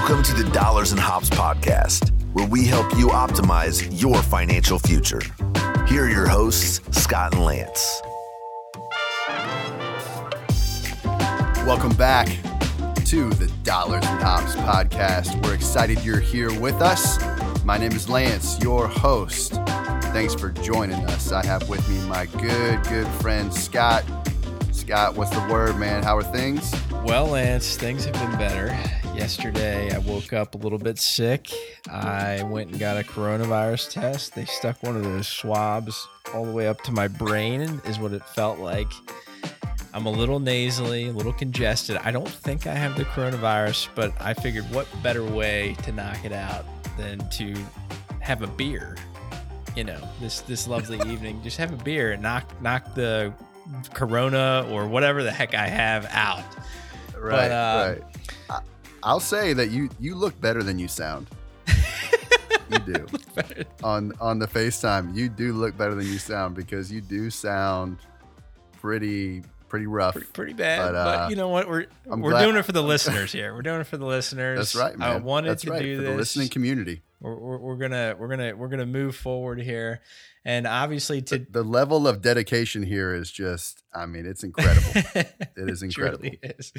Welcome 0.00 0.22
to 0.22 0.42
the 0.42 0.50
Dollars 0.50 0.92
and 0.92 1.00
Hops 1.00 1.28
podcast, 1.28 2.10
where 2.32 2.46
we 2.46 2.64
help 2.64 2.90
you 2.96 3.08
optimize 3.08 3.86
your 4.00 4.16
financial 4.22 4.78
future. 4.78 5.20
Here 5.86 6.06
are 6.06 6.08
your 6.08 6.26
hosts, 6.26 6.80
Scott 6.98 7.34
and 7.34 7.44
Lance. 7.44 8.00
Welcome 11.66 11.94
back 11.96 12.28
to 13.04 13.28
the 13.34 13.52
Dollars 13.62 14.06
and 14.06 14.22
Hops 14.22 14.56
podcast. 14.56 15.40
We're 15.44 15.54
excited 15.54 16.02
you're 16.02 16.18
here 16.18 16.58
with 16.58 16.80
us. 16.80 17.22
My 17.62 17.76
name 17.76 17.92
is 17.92 18.08
Lance, 18.08 18.58
your 18.60 18.88
host. 18.88 19.52
Thanks 20.14 20.34
for 20.34 20.48
joining 20.48 21.04
us. 21.10 21.30
I 21.30 21.44
have 21.44 21.68
with 21.68 21.86
me 21.90 22.00
my 22.08 22.24
good, 22.24 22.82
good 22.84 23.06
friend 23.20 23.52
Scott. 23.52 24.04
Scott, 24.72 25.14
what's 25.14 25.30
the 25.30 25.46
word, 25.52 25.76
man? 25.76 26.02
How 26.02 26.16
are 26.16 26.24
things? 26.24 26.74
Well, 27.04 27.26
Lance, 27.26 27.76
things 27.76 28.06
have 28.06 28.14
been 28.14 28.38
better. 28.38 28.74
Yesterday, 29.20 29.94
I 29.94 29.98
woke 29.98 30.32
up 30.32 30.54
a 30.54 30.58
little 30.58 30.78
bit 30.78 30.98
sick. 30.98 31.50
I 31.90 32.42
went 32.44 32.70
and 32.70 32.80
got 32.80 32.96
a 32.96 33.02
coronavirus 33.02 33.90
test. 33.90 34.34
They 34.34 34.46
stuck 34.46 34.82
one 34.82 34.96
of 34.96 35.04
those 35.04 35.28
swabs 35.28 36.08
all 36.32 36.46
the 36.46 36.52
way 36.52 36.66
up 36.66 36.80
to 36.84 36.92
my 36.92 37.06
brain, 37.06 37.60
is 37.84 37.98
what 37.98 38.12
it 38.12 38.24
felt 38.24 38.58
like. 38.58 38.90
I'm 39.92 40.06
a 40.06 40.10
little 40.10 40.40
nasally, 40.40 41.08
a 41.08 41.12
little 41.12 41.34
congested. 41.34 41.98
I 41.98 42.12
don't 42.12 42.30
think 42.30 42.66
I 42.66 42.72
have 42.72 42.96
the 42.96 43.04
coronavirus, 43.04 43.88
but 43.94 44.14
I 44.18 44.32
figured 44.32 44.64
what 44.72 44.88
better 45.02 45.22
way 45.22 45.76
to 45.82 45.92
knock 45.92 46.24
it 46.24 46.32
out 46.32 46.64
than 46.96 47.18
to 47.28 47.54
have 48.20 48.40
a 48.40 48.46
beer. 48.46 48.96
You 49.76 49.84
know, 49.84 50.00
this 50.18 50.40
this 50.40 50.66
lovely 50.66 50.96
evening, 51.12 51.42
just 51.42 51.58
have 51.58 51.74
a 51.74 51.84
beer 51.84 52.12
and 52.12 52.22
knock 52.22 52.60
knock 52.62 52.94
the 52.94 53.34
corona 53.92 54.66
or 54.70 54.88
whatever 54.88 55.22
the 55.22 55.30
heck 55.30 55.54
I 55.54 55.66
have 55.66 56.06
out. 56.10 56.42
Right, 57.14 57.48
but, 57.48 57.52
uh, 57.52 57.94
right. 58.48 58.62
I, 59.02 59.12
will 59.12 59.20
say 59.20 59.52
that 59.52 59.70
you 59.70 59.88
you 59.98 60.14
look 60.14 60.40
better 60.40 60.62
than 60.62 60.78
you 60.78 60.88
sound. 60.88 61.28
you 62.70 62.78
do 62.86 63.06
on 63.82 64.12
on 64.20 64.38
the 64.38 64.46
FaceTime. 64.46 65.14
You 65.14 65.28
do 65.28 65.52
look 65.52 65.76
better 65.76 65.94
than 65.94 66.06
you 66.06 66.18
sound 66.18 66.54
because 66.54 66.90
you 66.92 67.00
do 67.00 67.30
sound 67.30 67.98
pretty 68.80 69.42
pretty 69.70 69.86
rough, 69.86 70.14
pretty, 70.14 70.30
pretty 70.32 70.52
bad. 70.52 70.92
But, 70.92 70.94
uh, 70.94 71.04
but, 71.04 71.30
you 71.30 71.36
know 71.36 71.48
what? 71.48 71.68
We're 71.68 71.86
I'm 72.10 72.20
we're 72.20 72.32
glad. 72.32 72.44
doing 72.44 72.56
it 72.56 72.64
for 72.64 72.72
the 72.72 72.82
listeners 72.82 73.32
here. 73.32 73.54
We're 73.54 73.62
doing 73.62 73.80
it 73.80 73.86
for 73.86 73.96
the 73.96 74.04
listeners. 74.04 74.58
That's 74.58 74.74
right, 74.74 74.98
man. 74.98 75.08
I 75.08 75.16
wanted 75.16 75.50
That's 75.50 75.62
to 75.62 75.70
right, 75.70 75.82
do 75.82 75.96
for 75.96 76.02
this. 76.02 76.10
the 76.10 76.16
listening 76.16 76.48
community. 76.48 77.02
We're, 77.20 77.34
we're, 77.34 77.58
we're, 77.58 77.76
gonna 77.76 78.16
we're 78.18 78.28
gonna 78.28 78.56
we're 78.56 78.68
gonna 78.68 78.86
move 78.86 79.16
forward 79.16 79.60
here, 79.60 80.00
and 80.44 80.66
obviously 80.66 81.20
to 81.22 81.38
the, 81.38 81.46
the 81.50 81.62
level 81.62 82.08
of 82.08 82.22
dedication 82.22 82.82
here 82.82 83.14
is 83.14 83.30
just. 83.30 83.82
I 83.92 84.06
mean, 84.06 84.24
it's 84.24 84.44
incredible. 84.44 84.90
it 85.14 85.48
is 85.56 85.82
incredible. 85.82 86.24
It 86.24 86.38
really 86.42 86.54
is. 86.58 86.72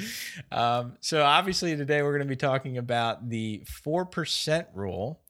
Um, 0.50 0.94
so 1.00 1.22
obviously 1.22 1.76
today 1.76 2.02
we're 2.02 2.12
going 2.12 2.26
to 2.26 2.32
be 2.32 2.36
talking 2.36 2.78
about 2.78 3.28
the 3.28 3.62
four 3.66 4.06
percent 4.06 4.68
rule 4.74 5.20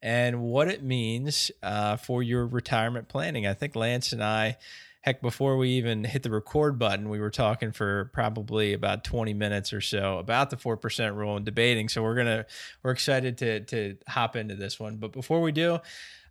and 0.00 0.40
what 0.40 0.68
it 0.68 0.82
means 0.82 1.50
uh, 1.62 1.96
for 1.96 2.22
your 2.22 2.46
retirement 2.46 3.08
planning. 3.08 3.46
I 3.46 3.54
think 3.54 3.76
Lance 3.76 4.12
and 4.12 4.22
I 4.22 4.56
heck 5.02 5.22
before 5.22 5.56
we 5.56 5.70
even 5.70 6.04
hit 6.04 6.22
the 6.22 6.30
record 6.30 6.78
button 6.78 7.08
we 7.08 7.20
were 7.20 7.30
talking 7.30 7.72
for 7.72 8.10
probably 8.12 8.72
about 8.72 9.04
20 9.04 9.32
minutes 9.32 9.72
or 9.72 9.80
so 9.80 10.18
about 10.18 10.50
the 10.50 10.56
4% 10.56 11.14
rule 11.16 11.36
and 11.36 11.46
debating 11.46 11.88
so 11.88 12.02
we're 12.02 12.16
gonna 12.16 12.44
we're 12.82 12.90
excited 12.90 13.38
to 13.38 13.60
to 13.60 13.96
hop 14.08 14.36
into 14.36 14.54
this 14.54 14.78
one 14.78 14.96
but 14.96 15.12
before 15.12 15.40
we 15.40 15.52
do 15.52 15.78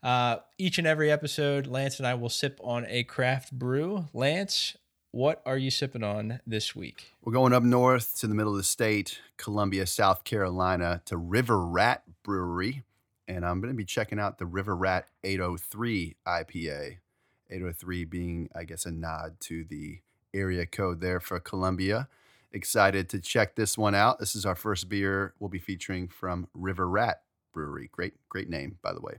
uh, 0.08 0.38
each 0.58 0.78
and 0.78 0.88
every 0.88 1.12
episode 1.12 1.68
lance 1.68 2.00
and 2.00 2.08
i 2.08 2.14
will 2.14 2.30
sip 2.30 2.60
on 2.64 2.86
a 2.88 3.04
craft 3.04 3.52
brew 3.52 4.06
lance 4.14 4.78
what 5.12 5.42
are 5.46 5.58
you 5.58 5.72
sipping 5.72 6.04
on 6.04 6.40
this 6.46 6.76
week 6.76 7.12
we're 7.24 7.34
going 7.34 7.54
up 7.54 7.64
north 7.64 8.18
to 8.20 8.28
the 8.28 8.36
middle 8.36 8.54
of 8.54 8.58
the 8.58 8.64
state 8.64 9.20
columbia 9.38 9.86
south 9.86 10.24
carolina 10.24 11.02
to 11.06 11.18
river 11.18 11.64
rat 11.64 12.04
brewery 12.24 12.84
and 13.28 13.46
i'm 13.46 13.60
going 13.60 13.74
to 13.74 13.78
be 13.78 13.86
checking 13.86 14.20
out 14.20 14.38
the 14.38 14.46
river 14.46 14.76
rat 14.76 15.08
803 15.24 16.16
ipa 16.26 16.98
803 17.50 18.06
being, 18.06 18.50
I 18.56 18.64
guess, 18.64 18.86
a 18.86 18.92
nod 18.92 19.40
to 19.42 19.64
the 19.64 20.00
area 20.34 20.66
code 20.66 21.02
there 21.02 21.20
for 21.20 21.40
Columbia. 21.40 22.08
Excited 22.52 23.10
to 23.10 23.20
check 23.20 23.56
this 23.56 23.78
one 23.78 23.96
out. 23.96 24.20
This 24.20 24.36
is 24.36 24.46
our 24.46 24.56
first 24.56 24.90
beer 24.90 25.34
we'll 25.40 25.50
be 25.50 25.60
featuring 25.60 26.08
from 26.08 26.48
River 26.54 26.88
Rat 26.88 27.22
Brewery. 27.54 27.90
Great, 27.92 28.14
great 28.30 28.50
name, 28.50 28.78
by 28.82 28.94
the 28.94 29.02
way. 29.02 29.16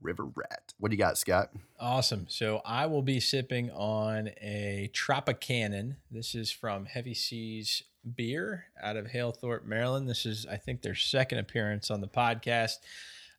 River 0.00 0.24
Rat. 0.24 0.74
What 0.78 0.90
do 0.90 0.96
you 0.96 0.98
got, 0.98 1.18
Scott? 1.18 1.50
Awesome. 1.78 2.26
So 2.28 2.60
I 2.64 2.86
will 2.86 3.02
be 3.02 3.20
sipping 3.20 3.70
on 3.70 4.28
a 4.40 4.90
TropiCannon. 4.92 5.96
This 6.10 6.34
is 6.34 6.50
from 6.50 6.86
Heavy 6.86 7.14
Seas 7.14 7.82
Beer 8.16 8.66
out 8.82 8.96
of 8.96 9.06
Halethorpe, 9.06 9.64
Maryland. 9.64 10.08
This 10.08 10.24
is, 10.24 10.46
I 10.46 10.56
think, 10.56 10.82
their 10.82 10.94
second 10.94 11.38
appearance 11.38 11.90
on 11.90 12.00
the 12.00 12.08
podcast. 12.08 12.76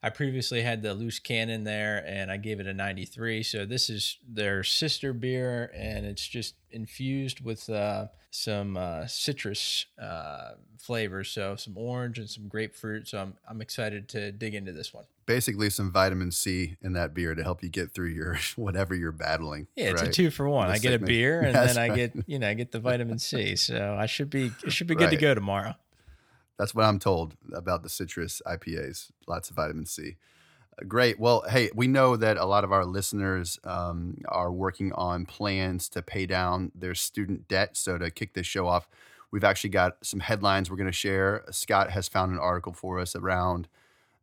I 0.02 0.10
previously 0.10 0.62
had 0.62 0.82
the 0.82 0.94
loose 0.94 1.20
cannon 1.20 1.62
there 1.62 2.04
and 2.06 2.30
I 2.30 2.36
gave 2.36 2.58
it 2.58 2.66
a 2.66 2.74
93. 2.74 3.44
So 3.44 3.64
this 3.64 3.88
is 3.88 4.18
their 4.28 4.64
sister 4.64 5.12
beer 5.12 5.70
and 5.76 6.04
it's 6.04 6.26
just 6.26 6.56
infused 6.72 7.44
with 7.44 7.70
uh, 7.70 8.06
some 8.30 8.76
uh, 8.76 9.06
citrus 9.06 9.86
uh, 10.00 10.52
flavors. 10.78 11.30
So 11.30 11.54
some 11.54 11.78
orange 11.78 12.18
and 12.18 12.28
some 12.28 12.48
grapefruit. 12.48 13.06
So 13.06 13.18
I'm, 13.18 13.34
I'm 13.48 13.60
excited 13.60 14.08
to 14.10 14.32
dig 14.32 14.56
into 14.56 14.72
this 14.72 14.92
one. 14.92 15.04
Basically, 15.24 15.70
some 15.70 15.92
vitamin 15.92 16.32
C 16.32 16.76
in 16.82 16.94
that 16.94 17.14
beer 17.14 17.36
to 17.36 17.42
help 17.44 17.62
you 17.62 17.68
get 17.68 17.92
through 17.92 18.08
your 18.08 18.38
whatever 18.56 18.96
you're 18.96 19.12
battling. 19.12 19.68
Yeah, 19.76 19.90
it's 19.90 20.02
right? 20.02 20.10
a 20.10 20.12
two 20.12 20.30
for 20.30 20.48
one. 20.48 20.66
The 20.66 20.74
I 20.74 20.78
get 20.78 20.94
a 20.94 20.98
beer 20.98 21.42
and 21.42 21.54
then 21.54 21.78
I 21.78 21.94
get 21.94 22.12
you 22.26 22.40
know 22.40 22.48
I 22.48 22.54
get 22.54 22.72
the 22.72 22.80
vitamin 22.80 23.20
C. 23.20 23.54
So 23.54 23.96
I 23.96 24.06
should 24.06 24.30
be 24.30 24.50
it 24.64 24.72
should 24.72 24.88
be 24.88 24.96
good 24.96 25.04
right. 25.04 25.10
to 25.10 25.16
go 25.16 25.32
tomorrow. 25.32 25.76
That's 26.62 26.76
what 26.76 26.84
I'm 26.84 27.00
told 27.00 27.34
about 27.52 27.82
the 27.82 27.88
citrus 27.88 28.40
IPAs. 28.46 29.10
Lots 29.26 29.50
of 29.50 29.56
vitamin 29.56 29.84
C. 29.84 30.14
Uh, 30.78 30.84
great. 30.86 31.18
Well, 31.18 31.42
hey, 31.48 31.70
we 31.74 31.88
know 31.88 32.14
that 32.14 32.36
a 32.36 32.44
lot 32.44 32.62
of 32.62 32.70
our 32.70 32.84
listeners 32.84 33.58
um, 33.64 34.18
are 34.28 34.52
working 34.52 34.92
on 34.92 35.26
plans 35.26 35.88
to 35.88 36.02
pay 36.02 36.24
down 36.24 36.70
their 36.72 36.94
student 36.94 37.48
debt. 37.48 37.76
So, 37.76 37.98
to 37.98 38.12
kick 38.12 38.34
this 38.34 38.46
show 38.46 38.68
off, 38.68 38.86
we've 39.32 39.42
actually 39.42 39.70
got 39.70 39.96
some 40.02 40.20
headlines 40.20 40.70
we're 40.70 40.76
going 40.76 40.86
to 40.86 40.92
share. 40.92 41.42
Scott 41.50 41.90
has 41.90 42.06
found 42.06 42.30
an 42.30 42.38
article 42.38 42.72
for 42.72 43.00
us 43.00 43.16
around 43.16 43.66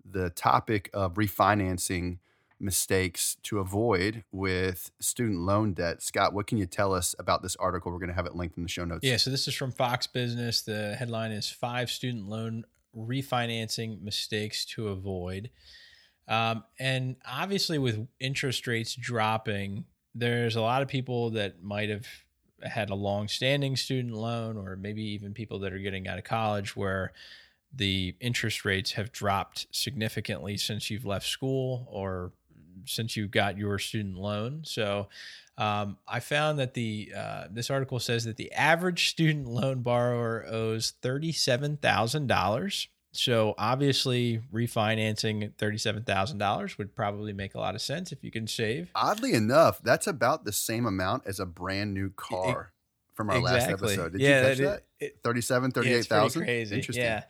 the 0.09 0.29
topic 0.29 0.89
of 0.93 1.15
refinancing 1.15 2.19
mistakes 2.59 3.37
to 3.43 3.59
avoid 3.59 4.23
with 4.31 4.91
student 4.99 5.39
loan 5.39 5.73
debt. 5.73 6.01
Scott, 6.01 6.33
what 6.33 6.47
can 6.47 6.57
you 6.57 6.65
tell 6.65 6.93
us 6.93 7.15
about 7.19 7.41
this 7.41 7.55
article? 7.57 7.91
We're 7.91 7.99
going 7.99 8.09
to 8.09 8.15
have 8.15 8.25
it 8.25 8.35
linked 8.35 8.57
in 8.57 8.63
the 8.63 8.69
show 8.69 8.85
notes. 8.85 9.03
Yeah, 9.03 9.17
so 9.17 9.29
this 9.29 9.47
is 9.47 9.55
from 9.55 9.71
Fox 9.71 10.07
Business. 10.07 10.61
The 10.61 10.95
headline 10.95 11.31
is 11.31 11.49
Five 11.49 11.89
Student 11.89 12.27
Loan 12.27 12.65
Refinancing 12.95 14.01
Mistakes 14.01 14.65
to 14.65 14.89
Avoid. 14.89 15.49
Um, 16.27 16.63
and 16.77 17.15
obviously, 17.25 17.77
with 17.79 18.07
interest 18.19 18.67
rates 18.67 18.95
dropping, 18.95 19.85
there's 20.13 20.55
a 20.55 20.61
lot 20.61 20.81
of 20.81 20.87
people 20.87 21.31
that 21.31 21.63
might 21.63 21.89
have 21.89 22.05
had 22.61 22.89
a 22.89 22.95
long 22.95 23.27
standing 23.27 23.75
student 23.75 24.13
loan, 24.13 24.57
or 24.57 24.75
maybe 24.75 25.01
even 25.01 25.33
people 25.33 25.59
that 25.59 25.73
are 25.73 25.79
getting 25.79 26.07
out 26.07 26.17
of 26.17 26.23
college 26.23 26.75
where 26.75 27.13
the 27.73 28.15
interest 28.19 28.65
rates 28.65 28.93
have 28.93 29.11
dropped 29.11 29.67
significantly 29.71 30.57
since 30.57 30.89
you've 30.89 31.05
left 31.05 31.27
school 31.27 31.87
or 31.89 32.31
since 32.85 33.15
you 33.15 33.27
got 33.27 33.57
your 33.57 33.79
student 33.79 34.17
loan. 34.17 34.61
So 34.63 35.07
um, 35.57 35.97
I 36.07 36.21
found 36.21 36.57
that 36.59 36.73
the 36.73 37.11
uh, 37.15 37.43
this 37.51 37.69
article 37.69 37.99
says 37.99 38.23
that 38.23 38.37
the 38.37 38.51
average 38.53 39.09
student 39.09 39.47
loan 39.47 39.81
borrower 39.81 40.45
owes 40.49 40.93
thirty 41.01 41.33
seven 41.33 41.77
thousand 41.77 42.27
dollars. 42.27 42.87
So 43.11 43.55
obviously, 43.57 44.41
refinancing 44.53 45.51
thirty-seven 45.57 46.03
thousand 46.03 46.37
dollars 46.37 46.77
would 46.77 46.95
probably 46.95 47.33
make 47.33 47.55
a 47.55 47.59
lot 47.59 47.75
of 47.75 47.81
sense 47.81 48.11
if 48.11 48.23
you 48.23 48.31
can 48.31 48.47
save. 48.47 48.91
Oddly 48.95 49.33
enough, 49.33 49.81
that's 49.83 50.07
about 50.07 50.45
the 50.45 50.53
same 50.53 50.85
amount 50.85 51.23
as 51.25 51.39
a 51.39 51.45
brand 51.45 51.93
new 51.93 52.11
car 52.11 52.71
it, 52.71 53.15
from 53.15 53.29
our 53.29 53.37
exactly. 53.37 53.59
last 53.59 53.83
episode. 53.83 54.11
Did 54.13 54.21
yeah, 54.21 54.41
you 54.41 54.47
catch 54.47 54.57
that? 54.59 54.83
It, 54.99 55.19
37, 55.23 55.71
38,000? 55.71 56.39
Yeah, 56.41 56.45
crazy. 56.45 56.75
Interesting. 56.75 57.03
Yeah. 57.03 57.23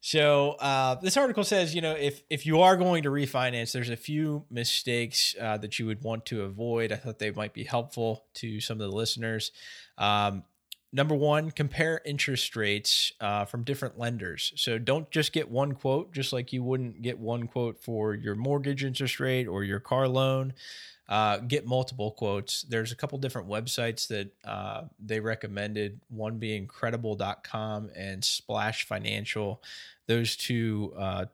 So 0.00 0.52
uh, 0.52 0.94
this 0.96 1.16
article 1.16 1.44
says, 1.44 1.74
you 1.74 1.82
know, 1.82 1.92
if 1.92 2.22
if 2.30 2.46
you 2.46 2.60
are 2.62 2.76
going 2.76 3.02
to 3.02 3.10
refinance, 3.10 3.72
there's 3.72 3.90
a 3.90 3.96
few 3.96 4.44
mistakes 4.50 5.34
uh, 5.40 5.58
that 5.58 5.78
you 5.78 5.86
would 5.86 6.02
want 6.02 6.24
to 6.26 6.42
avoid. 6.42 6.90
I 6.90 6.96
thought 6.96 7.18
they 7.18 7.30
might 7.30 7.52
be 7.52 7.64
helpful 7.64 8.24
to 8.34 8.60
some 8.60 8.80
of 8.80 8.90
the 8.90 8.96
listeners. 8.96 9.52
Um, 9.98 10.44
number 10.92 11.14
one, 11.14 11.50
compare 11.50 12.00
interest 12.04 12.56
rates 12.56 13.12
uh, 13.20 13.44
from 13.44 13.62
different 13.62 13.98
lenders. 13.98 14.52
So 14.56 14.78
don't 14.78 15.10
just 15.10 15.32
get 15.32 15.50
one 15.50 15.72
quote, 15.72 16.12
just 16.12 16.32
like 16.32 16.52
you 16.52 16.62
wouldn't 16.62 17.02
get 17.02 17.18
one 17.18 17.46
quote 17.46 17.78
for 17.78 18.14
your 18.14 18.34
mortgage 18.34 18.84
interest 18.84 19.20
rate 19.20 19.46
or 19.46 19.64
your 19.64 19.80
car 19.80 20.08
loan 20.08 20.54
uh, 21.10 21.38
get 21.38 21.66
multiple 21.66 22.12
quotes. 22.12 22.62
There's 22.62 22.92
a 22.92 22.96
couple 22.96 23.18
different 23.18 23.48
websites 23.48 24.06
that 24.08 24.30
uh, 24.44 24.82
they 25.04 25.18
recommended, 25.18 26.00
one 26.08 26.38
being 26.38 26.68
credible.com 26.68 27.90
and 27.96 28.24
Splash 28.24 28.86
Financial. 28.86 29.60
Those 30.06 30.36
two 30.36 30.94
uh, 30.96 31.24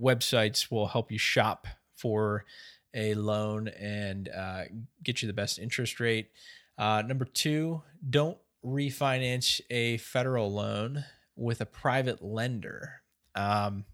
websites 0.00 0.70
will 0.70 0.86
help 0.86 1.12
you 1.12 1.18
shop 1.18 1.66
for 1.94 2.46
a 2.94 3.14
loan 3.14 3.68
and 3.68 4.30
uh, 4.30 4.64
get 5.02 5.20
you 5.20 5.26
the 5.26 5.34
best 5.34 5.58
interest 5.58 6.00
rate. 6.00 6.30
Uh, 6.78 7.02
number 7.06 7.26
two, 7.26 7.82
don't 8.08 8.38
refinance 8.64 9.60
a 9.68 9.98
federal 9.98 10.50
loan 10.50 11.04
with 11.36 11.60
a 11.60 11.66
private 11.66 12.22
lender. 12.22 13.02
Um, 13.34 13.84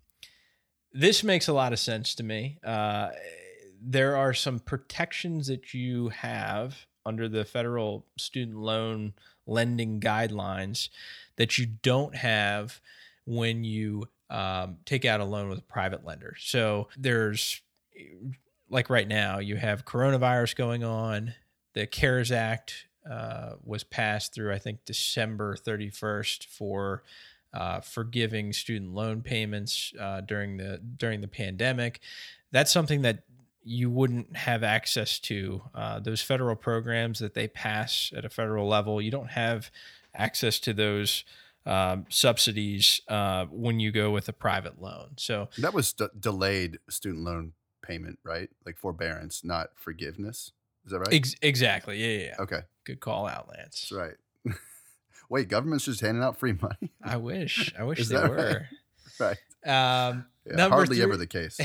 this 0.93 1.25
makes 1.25 1.49
a 1.49 1.53
lot 1.53 1.73
of 1.73 1.81
sense 1.81 2.15
to 2.17 2.23
me. 2.23 2.59
There 3.81 4.17
are 4.17 4.35
some 4.35 4.59
protections 4.59 5.47
that 5.49 5.75
you 5.75 6.09
have 6.11 6.87
under 7.07 7.29
the 7.29 7.45
federal 7.45 8.07
student 8.17 8.59
loan 8.59 9.15
lending 9.47 10.01
guidelines 10.01 10.89
that 11.37 11.57
you 11.59 11.67
don't 11.67 12.15
have 12.15 12.81
when 13.25 13.65
you 13.65 14.09
um, 14.31 14.77
take 14.85 15.05
out 15.05 15.21
a 15.21 15.25
loan 15.25 15.49
with 15.49 15.59
a 15.59 15.63
private 15.63 16.05
lender. 16.05 16.35
So 16.39 16.89
there's 16.97 17.63
like 18.69 18.91
right 18.91 19.09
now, 19.09 19.39
you 19.39 19.57
have 19.57 19.85
coronavirus 19.85 20.57
going 20.57 20.85
on. 20.85 21.35
The 21.75 21.87
CARES 21.87 22.33
Act 22.33 22.87
uh, 23.09 23.53
was 23.65 23.85
passed 23.85 24.35
through, 24.35 24.53
I 24.53 24.59
think, 24.59 24.85
December 24.85 25.57
31st 25.57 26.45
for 26.47 27.03
uh, 27.55 27.81
forgiving 27.81 28.53
student 28.53 28.93
loan 28.93 29.23
payments 29.23 29.93
uh, 29.99 30.21
during 30.21 30.59
the 30.59 30.79
during 30.79 31.23
the 31.23 31.29
pandemic. 31.29 32.01
That's 32.53 32.71
something 32.71 33.03
that 33.03 33.23
you 33.69 33.91
wouldn't 33.91 34.35
have 34.35 34.63
access 34.63 35.19
to. 35.19 35.63
Uh, 35.75 36.01
those 36.01 36.23
federal 36.23 36.57
programs 36.57 37.19
that 37.19 37.35
they 37.35 37.47
pass 37.47 38.11
at 38.17 38.25
a 38.25 38.31
federal 38.31 38.67
level, 38.67 39.01
you 39.01 39.11
don't 39.11 39.31
have 39.31 39.71
access 40.15 40.59
to 40.61 40.73
those 40.73 41.25
um, 41.67 42.07
subsidies 42.09 43.03
uh, 43.09 43.45
when 43.47 43.79
you 43.79 43.93
go 43.93 44.11
with 44.11 44.29
a 44.29 44.33
private 44.33 44.81
loan. 44.81 45.11
So 45.17 45.51
that 45.59 45.75
was 45.75 45.93
d- 45.93 46.07
delayed 46.19 46.79
student 46.89 47.25
loan 47.25 47.53
payment, 47.83 48.19
right? 48.25 48.49
Like 48.65 48.79
forbearance, 48.79 49.45
not 49.45 49.71
forgiveness. 49.77 50.53
Is 50.87 50.93
that 50.93 51.01
right? 51.01 51.13
Ex- 51.13 51.37
exactly. 51.43 51.99
Yeah, 51.99 52.21
yeah, 52.21 52.27
yeah. 52.27 52.43
Okay. 52.43 52.61
Good 52.85 53.01
call 53.01 53.27
out, 53.27 53.51
Lance. 53.51 53.91
That's 53.91 53.93
right. 53.93 54.57
Wait, 55.29 55.49
government's 55.49 55.85
just 55.85 56.01
handing 56.01 56.25
out 56.25 56.39
free 56.39 56.55
money? 56.55 56.91
I 57.03 57.19
wish. 57.19 57.75
I 57.79 57.85
wish 57.85 58.09
they 58.09 58.17
were. 58.17 58.67
Right. 59.19 59.37
Um, 59.67 60.27
yeah, 60.51 60.69
hardly 60.69 60.97
three, 60.97 61.03
ever 61.05 61.17
the 61.17 61.27
case. 61.27 61.59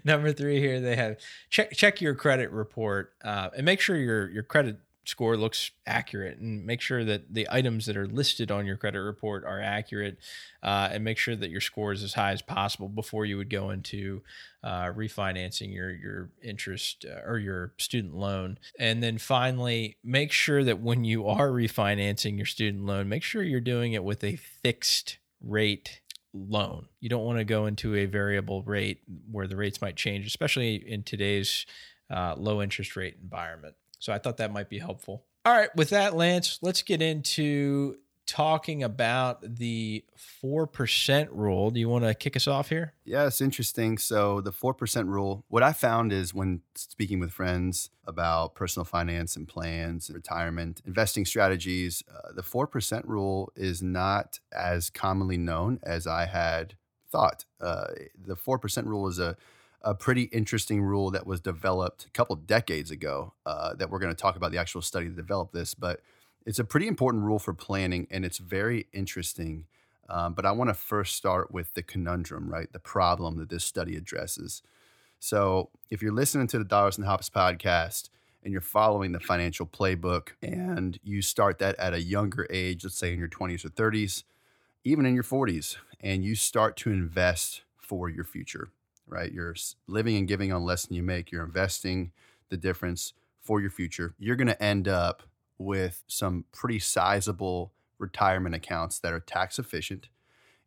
number 0.04 0.32
three 0.32 0.60
here, 0.60 0.80
they 0.80 0.96
have 0.96 1.18
check 1.50 1.72
check 1.72 2.00
your 2.00 2.14
credit 2.14 2.50
report 2.50 3.12
uh, 3.24 3.50
and 3.56 3.64
make 3.64 3.80
sure 3.80 3.96
your 3.96 4.28
your 4.30 4.42
credit 4.42 4.78
score 5.06 5.36
looks 5.36 5.70
accurate 5.86 6.38
and 6.38 6.66
make 6.66 6.80
sure 6.80 7.04
that 7.04 7.32
the 7.32 7.46
items 7.50 7.86
that 7.86 7.96
are 7.96 8.08
listed 8.08 8.50
on 8.50 8.66
your 8.66 8.76
credit 8.76 9.00
report 9.00 9.44
are 9.44 9.60
accurate 9.60 10.18
uh, 10.62 10.88
and 10.90 11.04
make 11.04 11.16
sure 11.16 11.36
that 11.36 11.48
your 11.48 11.60
score 11.60 11.92
is 11.92 12.02
as 12.02 12.14
high 12.14 12.32
as 12.32 12.42
possible 12.42 12.88
before 12.88 13.24
you 13.24 13.36
would 13.36 13.48
go 13.48 13.70
into 13.70 14.20
uh, 14.64 14.86
refinancing 14.86 15.72
your 15.72 15.90
your 15.90 16.30
interest 16.42 17.06
uh, 17.08 17.20
or 17.24 17.38
your 17.38 17.72
student 17.78 18.16
loan 18.16 18.58
and 18.78 19.02
then 19.02 19.16
finally 19.16 19.96
make 20.02 20.32
sure 20.32 20.64
that 20.64 20.80
when 20.80 21.04
you 21.04 21.26
are 21.26 21.50
refinancing 21.50 22.36
your 22.36 22.46
student 22.46 22.84
loan 22.84 23.08
make 23.08 23.22
sure 23.22 23.42
you're 23.42 23.60
doing 23.60 23.92
it 23.92 24.02
with 24.02 24.24
a 24.24 24.36
fixed 24.36 25.18
rate 25.40 26.00
loan. 26.48 26.86
You 27.00 27.08
don't 27.08 27.24
want 27.24 27.38
to 27.38 27.44
go 27.44 27.66
into 27.66 27.94
a 27.94 28.06
variable 28.06 28.62
rate 28.62 29.00
where 29.30 29.46
the 29.46 29.56
rates 29.56 29.80
might 29.80 29.96
change, 29.96 30.26
especially 30.26 30.76
in 30.76 31.02
today's 31.02 31.66
uh, 32.10 32.34
low 32.36 32.62
interest 32.62 32.96
rate 32.96 33.16
environment. 33.22 33.74
So 33.98 34.12
I 34.12 34.18
thought 34.18 34.36
that 34.36 34.52
might 34.52 34.68
be 34.68 34.78
helpful. 34.78 35.24
All 35.44 35.52
right, 35.52 35.74
with 35.76 35.90
that, 35.90 36.16
Lance, 36.16 36.58
let's 36.60 36.82
get 36.82 37.00
into 37.00 37.96
talking 38.26 38.82
about 38.82 39.40
the 39.56 40.04
4% 40.42 41.28
rule. 41.30 41.70
Do 41.70 41.80
you 41.80 41.88
want 41.88 42.04
to 42.04 42.14
kick 42.14 42.36
us 42.36 42.46
off 42.46 42.68
here? 42.68 42.92
Yeah, 43.04 43.26
it's 43.26 43.40
interesting. 43.40 43.98
So, 43.98 44.40
the 44.40 44.52
4% 44.52 45.06
rule, 45.06 45.44
what 45.48 45.62
I 45.62 45.72
found 45.72 46.12
is 46.12 46.34
when 46.34 46.62
speaking 46.74 47.20
with 47.20 47.32
friends 47.32 47.90
about 48.04 48.54
personal 48.54 48.84
finance 48.84 49.36
and 49.36 49.46
plans, 49.46 50.10
retirement, 50.12 50.82
investing 50.86 51.24
strategies, 51.24 52.02
uh, 52.12 52.32
the 52.32 52.42
4% 52.42 53.02
rule 53.04 53.52
is 53.56 53.82
not 53.82 54.40
as 54.52 54.90
commonly 54.90 55.38
known 55.38 55.78
as 55.82 56.06
I 56.06 56.26
had 56.26 56.74
thought. 57.10 57.44
Uh, 57.60 57.86
the 58.16 58.36
4% 58.36 58.84
rule 58.86 59.08
is 59.08 59.18
a 59.18 59.36
a 59.82 59.94
pretty 59.94 60.22
interesting 60.22 60.82
rule 60.82 61.12
that 61.12 61.26
was 61.26 61.40
developed 61.40 62.06
a 62.06 62.10
couple 62.10 62.34
decades 62.34 62.90
ago 62.90 63.32
uh, 63.46 63.72
that 63.74 63.88
we're 63.88 64.00
going 64.00 64.12
to 64.12 64.20
talk 64.20 64.34
about 64.34 64.50
the 64.50 64.58
actual 64.58 64.82
study 64.82 65.06
that 65.06 65.14
developed 65.14 65.52
this 65.52 65.74
but 65.74 66.00
it's 66.46 66.58
a 66.58 66.64
pretty 66.64 66.86
important 66.86 67.24
rule 67.24 67.38
for 67.38 67.52
planning 67.52 68.06
and 68.10 68.24
it's 68.24 68.38
very 68.38 68.86
interesting 68.92 69.66
um, 70.08 70.34
but 70.34 70.46
i 70.46 70.52
want 70.52 70.68
to 70.68 70.74
first 70.74 71.16
start 71.16 71.52
with 71.52 71.74
the 71.74 71.82
conundrum 71.82 72.48
right 72.48 72.72
the 72.72 72.78
problem 72.78 73.38
that 73.38 73.48
this 73.48 73.64
study 73.64 73.96
addresses 73.96 74.62
so 75.18 75.70
if 75.90 76.02
you're 76.02 76.12
listening 76.12 76.46
to 76.46 76.58
the 76.58 76.64
dollars 76.64 76.96
and 76.96 77.06
hops 77.06 77.28
podcast 77.30 78.08
and 78.42 78.52
you're 78.52 78.60
following 78.60 79.12
the 79.12 79.20
financial 79.20 79.66
playbook 79.66 80.28
and 80.42 80.98
you 81.02 81.20
start 81.20 81.58
that 81.58 81.76
at 81.78 81.94
a 81.94 82.02
younger 82.02 82.46
age 82.50 82.84
let's 82.84 82.98
say 82.98 83.12
in 83.12 83.18
your 83.18 83.28
20s 83.28 83.64
or 83.64 83.70
30s 83.70 84.24
even 84.84 85.04
in 85.04 85.14
your 85.14 85.24
40s 85.24 85.76
and 86.00 86.24
you 86.24 86.34
start 86.34 86.76
to 86.76 86.90
invest 86.90 87.62
for 87.76 88.08
your 88.08 88.24
future 88.24 88.68
right? 89.06 89.32
You're 89.32 89.54
living 89.86 90.16
and 90.16 90.28
giving 90.28 90.52
on 90.52 90.64
less 90.64 90.86
than 90.86 90.96
you 90.96 91.02
make. 91.02 91.30
You're 91.30 91.44
investing 91.44 92.12
the 92.48 92.56
difference 92.56 93.12
for 93.40 93.60
your 93.60 93.70
future. 93.70 94.14
You're 94.18 94.36
going 94.36 94.48
to 94.48 94.62
end 94.62 94.88
up 94.88 95.22
with 95.58 96.02
some 96.06 96.44
pretty 96.52 96.78
sizable 96.78 97.72
retirement 97.98 98.54
accounts 98.54 98.98
that 98.98 99.12
are 99.12 99.20
tax 99.20 99.58
efficient, 99.58 100.08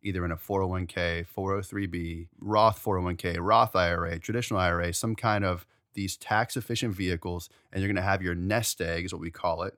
either 0.01 0.25
in 0.25 0.31
a 0.31 0.37
401k, 0.37 1.25
403b, 1.35 2.27
Roth 2.39 2.83
401k, 2.83 3.37
Roth 3.39 3.75
IRA, 3.75 4.19
traditional 4.19 4.59
IRA, 4.59 4.93
some 4.93 5.15
kind 5.15 5.45
of 5.45 5.65
these 5.93 6.17
tax 6.17 6.55
efficient 6.55 6.95
vehicles. 6.95 7.49
And 7.71 7.81
you're 7.81 7.89
going 7.89 7.95
to 7.95 8.01
have 8.01 8.21
your 8.21 8.35
nest 8.35 8.81
egg, 8.81 9.05
is 9.05 9.13
what 9.13 9.21
we 9.21 9.31
call 9.31 9.63
it. 9.63 9.77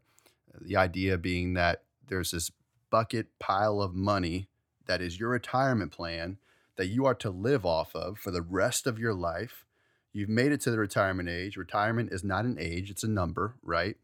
The 0.60 0.78
idea 0.78 1.18
being 1.18 1.54
that 1.54 1.84
there's 2.07 2.31
this 2.31 2.52
bucket 2.90 3.28
pile 3.40 3.81
of 3.81 3.96
money 3.96 4.48
that 4.86 5.02
is 5.02 5.19
your 5.19 5.30
retirement 5.30 5.92
plan 5.92 6.38
that 6.75 6.88
you 6.88 7.06
are 7.06 7.16
to 7.16 7.30
live 7.30 7.66
off 7.66 7.96
of 7.96 8.18
for 8.18 8.31
the 8.31 8.42
rest 8.42 8.88
of 8.88 9.00
your 9.00 9.14
life. 9.14 9.66
You've 10.14 10.30
made 10.30 10.52
it 10.52 10.62
to 10.62 10.72
the 10.72 10.80
retirement 10.80 11.30
age. 11.30 11.56
Retirement 11.56 12.12
is 12.12 12.24
not 12.24 12.46
an 12.46 12.57
age, 12.60 12.90
it's 12.90 13.04
a 13.04 13.07
number, 13.07 13.56
right? 13.64 13.96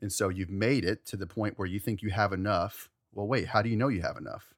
And 0.00 0.12
so 0.12 0.28
you've 0.28 0.50
made 0.50 0.84
it 0.84 1.06
to 1.06 1.16
the 1.16 1.26
point 1.26 1.58
where 1.58 1.68
you 1.68 1.78
think 1.78 2.02
you 2.02 2.10
have 2.10 2.32
enough. 2.32 2.90
Well, 3.12 3.26
wait, 3.26 3.48
how 3.48 3.62
do 3.62 3.68
you 3.68 3.76
know 3.76 3.88
you 3.88 4.02
have 4.02 4.16
enough? 4.16 4.54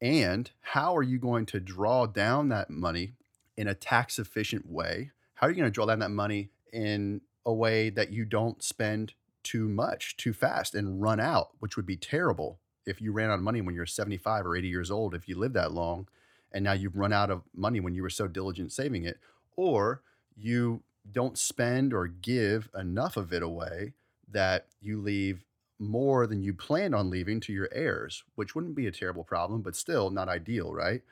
And 0.00 0.50
how 0.60 0.96
are 0.96 1.02
you 1.02 1.18
going 1.18 1.46
to 1.46 1.60
draw 1.60 2.06
down 2.06 2.48
that 2.50 2.70
money 2.70 3.14
in 3.56 3.66
a 3.66 3.74
tax 3.74 4.18
efficient 4.18 4.70
way? 4.70 5.10
How 5.34 5.46
are 5.46 5.50
you 5.50 5.56
going 5.56 5.70
to 5.70 5.74
draw 5.74 5.86
down 5.86 5.98
that 5.98 6.10
money 6.10 6.50
in 6.72 7.20
a 7.44 7.52
way 7.52 7.90
that 7.90 8.12
you 8.12 8.24
don't 8.24 8.62
spend 8.62 9.14
too 9.42 9.68
much 9.68 10.16
too 10.16 10.32
fast 10.32 10.74
and 10.74 11.02
run 11.02 11.18
out, 11.20 11.50
which 11.58 11.76
would 11.76 11.86
be 11.86 11.96
terrible 11.96 12.58
if 12.86 13.00
you 13.00 13.12
ran 13.12 13.30
out 13.30 13.34
of 13.34 13.42
money 13.42 13.60
when 13.60 13.74
you're 13.74 13.86
75 13.86 14.46
or 14.46 14.56
80 14.56 14.68
years 14.68 14.90
old, 14.90 15.14
if 15.14 15.28
you 15.28 15.36
live 15.36 15.52
that 15.52 15.72
long 15.72 16.06
and 16.52 16.64
now 16.64 16.72
you've 16.72 16.96
run 16.96 17.12
out 17.12 17.30
of 17.30 17.42
money 17.54 17.80
when 17.80 17.94
you 17.94 18.02
were 18.02 18.10
so 18.10 18.26
diligent 18.26 18.72
saving 18.72 19.04
it, 19.04 19.18
or 19.56 20.02
you 20.36 20.82
don't 21.10 21.38
spend 21.38 21.92
or 21.92 22.06
give 22.06 22.68
enough 22.78 23.16
of 23.16 23.32
it 23.32 23.42
away 23.42 23.92
that 24.32 24.66
you 24.80 25.00
leave 25.00 25.44
more 25.78 26.26
than 26.26 26.42
you 26.42 26.52
planned 26.52 26.94
on 26.94 27.10
leaving 27.10 27.40
to 27.40 27.52
your 27.52 27.68
heirs, 27.72 28.24
which 28.34 28.54
wouldn't 28.54 28.74
be 28.74 28.86
a 28.86 28.92
terrible 28.92 29.24
problem, 29.24 29.62
but 29.62 29.76
still 29.76 30.10
not 30.10 30.28
ideal, 30.28 30.72
right? 30.72 31.02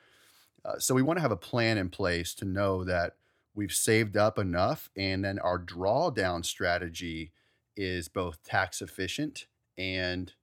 Uh, 0.65 0.77
so 0.77 0.93
we 0.93 1.01
want 1.01 1.17
to 1.17 1.21
have 1.21 1.31
a 1.31 1.37
plan 1.37 1.77
in 1.77 1.89
place 1.89 2.33
to 2.33 2.45
know 2.45 2.83
that 2.83 3.15
we've 3.55 3.73
saved 3.73 4.17
up 4.17 4.37
enough 4.37 4.89
and 4.97 5.23
then 5.23 5.39
our 5.39 5.57
drawdown 5.57 6.43
strategy 6.43 7.31
is 7.75 8.07
both 8.07 8.43
tax 8.43 8.81
efficient 8.81 9.47
and 9.77 10.33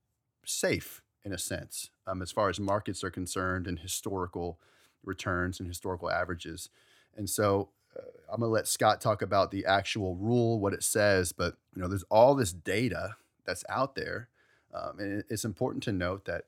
safe 0.44 1.02
in 1.24 1.32
a 1.32 1.38
sense 1.38 1.90
um, 2.06 2.22
as 2.22 2.32
far 2.32 2.48
as 2.48 2.58
markets 2.58 3.04
are 3.04 3.10
concerned 3.10 3.66
and 3.66 3.78
historical 3.80 4.58
returns 5.04 5.60
and 5.60 5.68
historical 5.68 6.10
averages. 6.10 6.70
And 7.16 7.28
so 7.28 7.70
I'm 8.32 8.40
going 8.40 8.48
to 8.48 8.54
let 8.54 8.68
Scott 8.68 9.00
talk 9.00 9.22
about 9.22 9.50
the 9.50 9.66
actual 9.66 10.16
rule, 10.16 10.58
what 10.58 10.72
it 10.72 10.82
says, 10.82 11.32
but 11.32 11.56
you 11.74 11.82
know, 11.82 11.88
there's 11.88 12.04
all 12.10 12.34
this 12.34 12.52
data 12.52 13.16
that's 13.44 13.64
out 13.68 13.94
there. 13.94 14.28
Um, 14.72 14.98
and 14.98 15.24
it's 15.28 15.44
important 15.44 15.82
to 15.84 15.92
note 15.92 16.24
that 16.24 16.44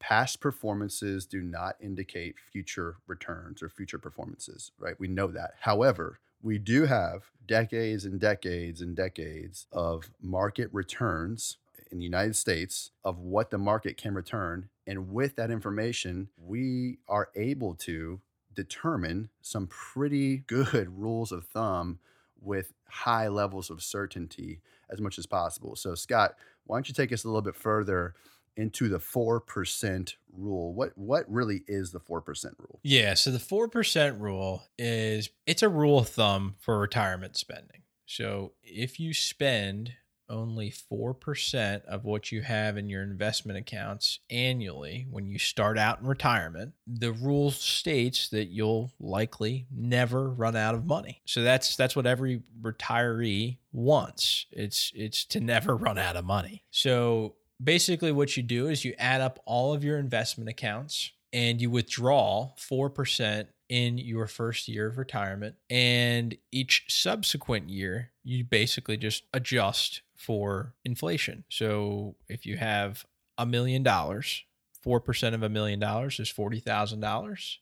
past 0.00 0.40
performances 0.40 1.26
do 1.26 1.40
not 1.40 1.76
indicate 1.80 2.36
future 2.38 2.96
returns 3.06 3.62
or 3.62 3.68
future 3.68 3.98
performances, 3.98 4.72
right? 4.78 4.98
We 4.98 5.08
know 5.08 5.28
that. 5.28 5.54
However, 5.60 6.18
we 6.42 6.58
do 6.58 6.86
have 6.86 7.30
decades 7.46 8.04
and 8.04 8.20
decades 8.20 8.80
and 8.80 8.94
decades 8.94 9.66
of 9.72 10.10
market 10.20 10.68
returns 10.72 11.56
in 11.90 11.98
the 11.98 12.04
United 12.04 12.36
States 12.36 12.90
of 13.04 13.18
what 13.18 13.50
the 13.50 13.58
market 13.58 13.96
can 13.96 14.14
return. 14.14 14.68
And 14.86 15.12
with 15.12 15.36
that 15.36 15.50
information, 15.50 16.28
we 16.36 16.98
are 17.08 17.30
able 17.34 17.74
to 17.76 18.20
determine 18.58 19.28
some 19.40 19.68
pretty 19.68 20.38
good 20.38 20.88
rules 20.98 21.30
of 21.30 21.46
thumb 21.46 22.00
with 22.40 22.72
high 22.88 23.28
levels 23.28 23.70
of 23.70 23.82
certainty 23.82 24.60
as 24.90 25.00
much 25.00 25.16
as 25.16 25.26
possible. 25.26 25.76
So, 25.76 25.94
Scott, 25.94 26.34
why 26.64 26.76
don't 26.76 26.88
you 26.88 26.94
take 26.94 27.12
us 27.12 27.22
a 27.22 27.28
little 27.28 27.42
bit 27.42 27.54
further 27.54 28.14
into 28.56 28.88
the 28.88 28.98
4% 28.98 30.14
rule? 30.32 30.74
What 30.74 30.98
what 30.98 31.24
really 31.30 31.62
is 31.68 31.92
the 31.92 32.00
4% 32.00 32.46
rule? 32.58 32.80
Yeah, 32.82 33.14
so 33.14 33.30
the 33.30 33.38
4% 33.38 34.20
rule 34.20 34.64
is 34.76 35.30
it's 35.46 35.62
a 35.62 35.68
rule 35.68 36.00
of 36.00 36.08
thumb 36.08 36.56
for 36.58 36.80
retirement 36.80 37.36
spending. 37.36 37.82
So, 38.06 38.54
if 38.64 38.98
you 38.98 39.14
spend 39.14 39.92
only 40.28 40.70
4% 40.70 41.84
of 41.84 42.04
what 42.04 42.32
you 42.32 42.42
have 42.42 42.76
in 42.76 42.88
your 42.88 43.02
investment 43.02 43.58
accounts 43.58 44.20
annually 44.30 45.06
when 45.10 45.26
you 45.26 45.38
start 45.38 45.78
out 45.78 46.00
in 46.00 46.06
retirement, 46.06 46.72
the 46.86 47.12
rule 47.12 47.50
states 47.50 48.28
that 48.30 48.46
you'll 48.46 48.92
likely 49.00 49.66
never 49.74 50.28
run 50.28 50.56
out 50.56 50.74
of 50.74 50.86
money. 50.86 51.22
So 51.24 51.42
that's 51.42 51.76
that's 51.76 51.96
what 51.96 52.06
every 52.06 52.42
retiree 52.60 53.58
wants. 53.72 54.46
It's 54.50 54.92
it's 54.94 55.24
to 55.26 55.40
never 55.40 55.76
run 55.76 55.98
out 55.98 56.16
of 56.16 56.24
money. 56.24 56.64
So 56.70 57.36
basically 57.62 58.12
what 58.12 58.36
you 58.36 58.42
do 58.42 58.68
is 58.68 58.84
you 58.84 58.94
add 58.98 59.20
up 59.20 59.40
all 59.44 59.74
of 59.74 59.84
your 59.84 59.98
investment 59.98 60.48
accounts 60.48 61.10
and 61.32 61.60
you 61.60 61.70
withdraw 61.70 62.52
4% 62.56 63.48
in 63.68 63.98
your 63.98 64.26
first 64.26 64.66
year 64.68 64.86
of 64.86 64.96
retirement. 64.96 65.56
And 65.68 66.36
each 66.50 66.84
subsequent 66.88 67.68
year, 67.68 68.12
you 68.24 68.44
basically 68.44 68.96
just 68.96 69.24
adjust 69.32 70.02
for 70.18 70.74
inflation. 70.84 71.44
So 71.48 72.16
if 72.28 72.44
you 72.44 72.56
have 72.58 73.06
a 73.38 73.46
million 73.46 73.82
dollars, 73.82 74.44
4% 74.84 75.34
of 75.34 75.42
a 75.42 75.48
million 75.48 75.78
dollars 75.78 76.20
is 76.20 76.30
$40,000. 76.30 77.56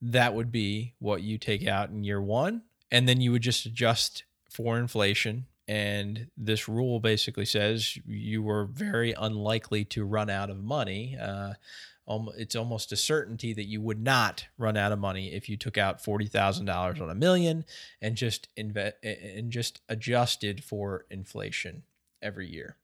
That 0.00 0.34
would 0.34 0.50
be 0.50 0.94
what 0.98 1.22
you 1.22 1.38
take 1.38 1.66
out 1.66 1.90
in 1.90 2.02
year 2.02 2.20
one. 2.20 2.62
And 2.90 3.08
then 3.08 3.20
you 3.20 3.30
would 3.32 3.42
just 3.42 3.66
adjust 3.66 4.24
for 4.50 4.78
inflation. 4.78 5.46
And 5.66 6.28
this 6.36 6.66
rule 6.66 6.98
basically 6.98 7.44
says 7.44 7.98
you 8.06 8.42
were 8.42 8.64
very 8.64 9.12
unlikely 9.12 9.84
to 9.86 10.04
run 10.04 10.30
out 10.30 10.48
of 10.48 10.64
money. 10.64 11.16
Uh, 11.20 11.54
it's 12.38 12.56
almost 12.56 12.90
a 12.90 12.96
certainty 12.96 13.52
that 13.52 13.66
you 13.66 13.82
would 13.82 14.00
not 14.00 14.46
run 14.56 14.78
out 14.78 14.92
of 14.92 14.98
money 14.98 15.34
if 15.34 15.46
you 15.46 15.58
took 15.58 15.76
out 15.76 16.02
forty 16.02 16.24
thousand 16.24 16.64
dollars 16.64 17.02
on 17.02 17.10
a 17.10 17.14
million 17.14 17.66
and 18.00 18.16
just 18.16 18.48
and 18.56 19.50
just 19.50 19.82
adjusted 19.90 20.64
for 20.64 21.04
inflation 21.10 21.82
every 22.22 22.48
year. 22.48 22.76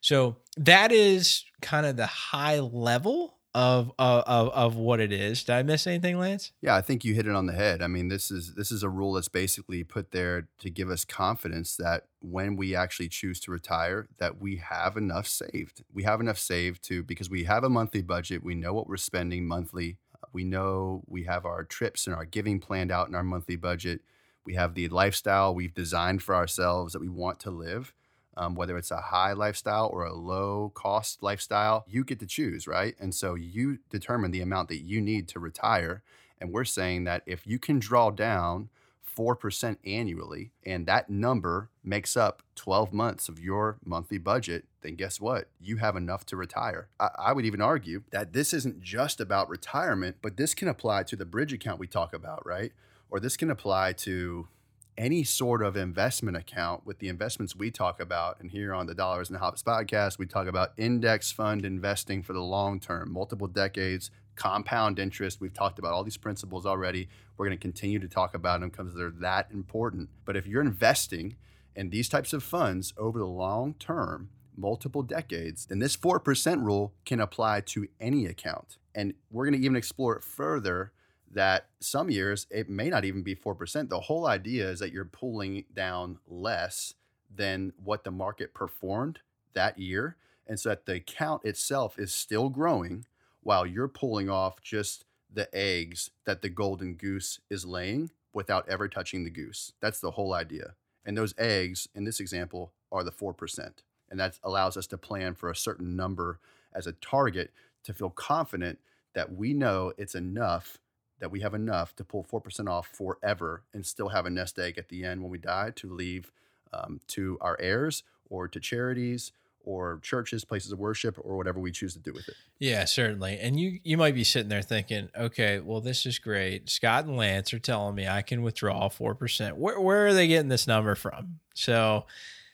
So 0.00 0.36
that 0.56 0.92
is 0.92 1.44
kind 1.60 1.86
of 1.86 1.96
the 1.96 2.06
high 2.06 2.60
level 2.60 3.36
of, 3.54 3.90
of 3.98 4.48
of 4.50 4.76
what 4.76 5.00
it 5.00 5.12
is. 5.12 5.42
Did 5.42 5.54
I 5.54 5.62
miss 5.62 5.86
anything, 5.86 6.18
Lance? 6.18 6.52
Yeah, 6.60 6.76
I 6.76 6.82
think 6.82 7.04
you 7.04 7.14
hit 7.14 7.26
it 7.26 7.34
on 7.34 7.46
the 7.46 7.52
head. 7.52 7.82
I 7.82 7.88
mean, 7.88 8.08
this 8.08 8.30
is 8.30 8.54
this 8.54 8.70
is 8.70 8.82
a 8.82 8.88
rule 8.88 9.14
that's 9.14 9.28
basically 9.28 9.82
put 9.82 10.12
there 10.12 10.48
to 10.60 10.70
give 10.70 10.88
us 10.88 11.04
confidence 11.04 11.76
that 11.76 12.04
when 12.20 12.54
we 12.56 12.76
actually 12.76 13.08
choose 13.08 13.40
to 13.40 13.50
retire, 13.50 14.08
that 14.18 14.40
we 14.40 14.56
have 14.56 14.96
enough 14.96 15.26
saved. 15.26 15.82
We 15.92 16.04
have 16.04 16.20
enough 16.20 16.38
saved 16.38 16.84
to 16.84 17.02
because 17.02 17.28
we 17.28 17.44
have 17.44 17.64
a 17.64 17.68
monthly 17.68 18.02
budget. 18.02 18.44
We 18.44 18.54
know 18.54 18.72
what 18.72 18.86
we're 18.86 18.96
spending 18.96 19.46
monthly. 19.46 19.98
We 20.32 20.44
know 20.44 21.02
we 21.06 21.24
have 21.24 21.44
our 21.44 21.64
trips 21.64 22.06
and 22.06 22.14
our 22.14 22.24
giving 22.24 22.60
planned 22.60 22.92
out 22.92 23.08
in 23.08 23.16
our 23.16 23.24
monthly 23.24 23.56
budget. 23.56 24.02
We 24.46 24.54
have 24.54 24.74
the 24.74 24.88
lifestyle 24.88 25.54
we've 25.54 25.74
designed 25.74 26.22
for 26.22 26.36
ourselves 26.36 26.92
that 26.92 27.00
we 27.00 27.08
want 27.08 27.40
to 27.40 27.50
live 27.50 27.94
um, 28.40 28.54
whether 28.54 28.78
it's 28.78 28.90
a 28.90 29.02
high 29.02 29.34
lifestyle 29.34 29.90
or 29.92 30.04
a 30.04 30.14
low 30.14 30.72
cost 30.74 31.22
lifestyle, 31.22 31.84
you 31.86 32.02
get 32.04 32.18
to 32.20 32.26
choose, 32.26 32.66
right? 32.66 32.94
And 32.98 33.14
so 33.14 33.34
you 33.34 33.80
determine 33.90 34.30
the 34.30 34.40
amount 34.40 34.70
that 34.70 34.80
you 34.80 34.98
need 35.02 35.28
to 35.28 35.38
retire. 35.38 36.02
And 36.40 36.50
we're 36.50 36.64
saying 36.64 37.04
that 37.04 37.22
if 37.26 37.46
you 37.46 37.58
can 37.58 37.78
draw 37.78 38.10
down 38.10 38.70
4% 39.14 39.76
annually 39.84 40.52
and 40.64 40.86
that 40.86 41.10
number 41.10 41.68
makes 41.84 42.16
up 42.16 42.42
12 42.54 42.94
months 42.94 43.28
of 43.28 43.38
your 43.38 43.76
monthly 43.84 44.16
budget, 44.16 44.64
then 44.80 44.94
guess 44.94 45.20
what? 45.20 45.48
You 45.60 45.76
have 45.76 45.94
enough 45.94 46.24
to 46.26 46.36
retire. 46.36 46.88
I, 46.98 47.10
I, 47.18 47.32
would 47.34 47.44
even 47.44 47.60
argue 47.60 48.04
that 48.10 48.32
this 48.32 48.54
isn't 48.54 48.80
just 48.80 49.20
about 49.20 49.50
retirement, 49.50 50.16
but 50.22 50.38
this 50.38 50.54
can 50.54 50.68
apply 50.68 51.02
to 51.02 51.16
the 51.16 51.26
bridge 51.26 51.52
account 51.52 51.78
we 51.78 51.86
talk 51.86 52.14
about, 52.14 52.46
right? 52.46 52.72
Or 53.10 53.20
this 53.20 53.36
can 53.36 53.50
apply 53.50 53.92
to 53.94 54.48
any 54.96 55.24
sort 55.24 55.62
of 55.62 55.76
investment 55.76 56.36
account 56.36 56.84
with 56.84 56.98
the 56.98 57.08
investments 57.08 57.56
we 57.56 57.70
talk 57.70 58.00
about. 58.00 58.40
And 58.40 58.50
here 58.50 58.74
on 58.74 58.86
the 58.86 58.94
Dollars 58.94 59.30
and 59.30 59.38
Hops 59.38 59.62
podcast, 59.62 60.18
we 60.18 60.26
talk 60.26 60.46
about 60.46 60.72
index 60.76 61.32
fund 61.32 61.64
investing 61.64 62.22
for 62.22 62.32
the 62.32 62.40
long 62.40 62.80
term, 62.80 63.12
multiple 63.12 63.46
decades, 63.46 64.10
compound 64.36 64.98
interest. 64.98 65.40
We've 65.40 65.54
talked 65.54 65.78
about 65.78 65.92
all 65.92 66.04
these 66.04 66.16
principles 66.16 66.66
already. 66.66 67.08
We're 67.36 67.46
going 67.46 67.58
to 67.58 67.62
continue 67.62 67.98
to 67.98 68.08
talk 68.08 68.34
about 68.34 68.60
them 68.60 68.70
because 68.70 68.94
they're 68.94 69.10
that 69.20 69.50
important. 69.52 70.08
But 70.24 70.36
if 70.36 70.46
you're 70.46 70.62
investing 70.62 71.36
in 71.76 71.90
these 71.90 72.08
types 72.08 72.32
of 72.32 72.42
funds 72.42 72.92
over 72.96 73.18
the 73.18 73.26
long 73.26 73.74
term, 73.74 74.30
multiple 74.56 75.02
decades, 75.02 75.66
then 75.66 75.78
this 75.78 75.96
4% 75.96 76.62
rule 76.62 76.92
can 77.04 77.20
apply 77.20 77.62
to 77.62 77.88
any 78.00 78.26
account. 78.26 78.78
And 78.94 79.14
we're 79.30 79.46
going 79.46 79.58
to 79.58 79.64
even 79.64 79.76
explore 79.76 80.16
it 80.16 80.24
further 80.24 80.92
that 81.30 81.66
some 81.80 82.10
years 82.10 82.46
it 82.50 82.68
may 82.68 82.88
not 82.88 83.04
even 83.04 83.22
be 83.22 83.34
4%. 83.34 83.88
The 83.88 84.00
whole 84.00 84.26
idea 84.26 84.68
is 84.68 84.80
that 84.80 84.92
you're 84.92 85.04
pulling 85.04 85.64
down 85.72 86.18
less 86.26 86.94
than 87.34 87.72
what 87.82 88.04
the 88.04 88.10
market 88.10 88.52
performed 88.52 89.20
that 89.54 89.78
year. 89.78 90.16
And 90.46 90.58
so 90.58 90.70
that 90.70 90.86
the 90.86 90.94
account 90.94 91.44
itself 91.44 91.98
is 91.98 92.12
still 92.12 92.48
growing 92.48 93.06
while 93.42 93.64
you're 93.64 93.88
pulling 93.88 94.28
off 94.28 94.60
just 94.60 95.04
the 95.32 95.48
eggs 95.54 96.10
that 96.24 96.42
the 96.42 96.48
golden 96.48 96.94
goose 96.94 97.38
is 97.48 97.64
laying 97.64 98.10
without 98.32 98.68
ever 98.68 98.88
touching 98.88 99.22
the 99.22 99.30
goose. 99.30 99.72
That's 99.80 100.00
the 100.00 100.12
whole 100.12 100.34
idea. 100.34 100.74
And 101.04 101.16
those 101.16 101.34
eggs 101.38 101.88
in 101.94 102.04
this 102.04 102.20
example 102.20 102.72
are 102.90 103.04
the 103.04 103.12
4%. 103.12 103.70
And 104.10 104.18
that 104.18 104.38
allows 104.42 104.76
us 104.76 104.88
to 104.88 104.98
plan 104.98 105.34
for 105.34 105.48
a 105.50 105.56
certain 105.56 105.94
number 105.94 106.40
as 106.74 106.86
a 106.86 106.92
target 106.92 107.52
to 107.84 107.94
feel 107.94 108.10
confident 108.10 108.80
that 109.14 109.32
we 109.32 109.54
know 109.54 109.92
it's 109.96 110.14
enough 110.14 110.78
that 111.20 111.30
we 111.30 111.40
have 111.40 111.54
enough 111.54 111.94
to 111.96 112.04
pull 112.04 112.24
4% 112.24 112.68
off 112.68 112.88
forever 112.88 113.62
and 113.72 113.86
still 113.86 114.08
have 114.08 114.26
a 114.26 114.30
nest 114.30 114.58
egg 114.58 114.78
at 114.78 114.88
the 114.88 115.04
end 115.04 115.22
when 115.22 115.30
we 115.30 115.38
die 115.38 115.70
to 115.76 115.92
leave 115.92 116.32
um, 116.72 117.00
to 117.08 117.38
our 117.40 117.56
heirs 117.60 118.02
or 118.28 118.48
to 118.48 118.58
charities 118.58 119.32
or 119.62 119.98
churches, 120.02 120.44
places 120.44 120.72
of 120.72 120.78
worship, 120.78 121.18
or 121.22 121.36
whatever 121.36 121.60
we 121.60 121.70
choose 121.70 121.92
to 121.92 121.98
do 121.98 122.12
with 122.12 122.28
it. 122.28 122.34
Yeah, 122.58 122.84
certainly. 122.86 123.38
And 123.38 123.60
you 123.60 123.78
you 123.82 123.96
might 123.96 124.14
be 124.14 124.24
sitting 124.24 124.48
there 124.48 124.62
thinking, 124.62 125.10
okay, 125.16 125.60
well, 125.60 125.80
this 125.80 126.06
is 126.06 126.18
great. 126.18 126.70
Scott 126.70 127.04
and 127.04 127.16
Lance 127.16 127.52
are 127.52 127.58
telling 127.58 127.94
me 127.94 128.08
I 128.08 128.22
can 128.22 128.42
withdraw 128.42 128.88
four 128.88 129.14
percent. 129.14 129.56
Where 129.56 129.78
where 129.78 130.06
are 130.06 130.14
they 130.14 130.28
getting 130.28 130.48
this 130.48 130.66
number 130.66 130.94
from? 130.94 131.40
So 131.54 132.06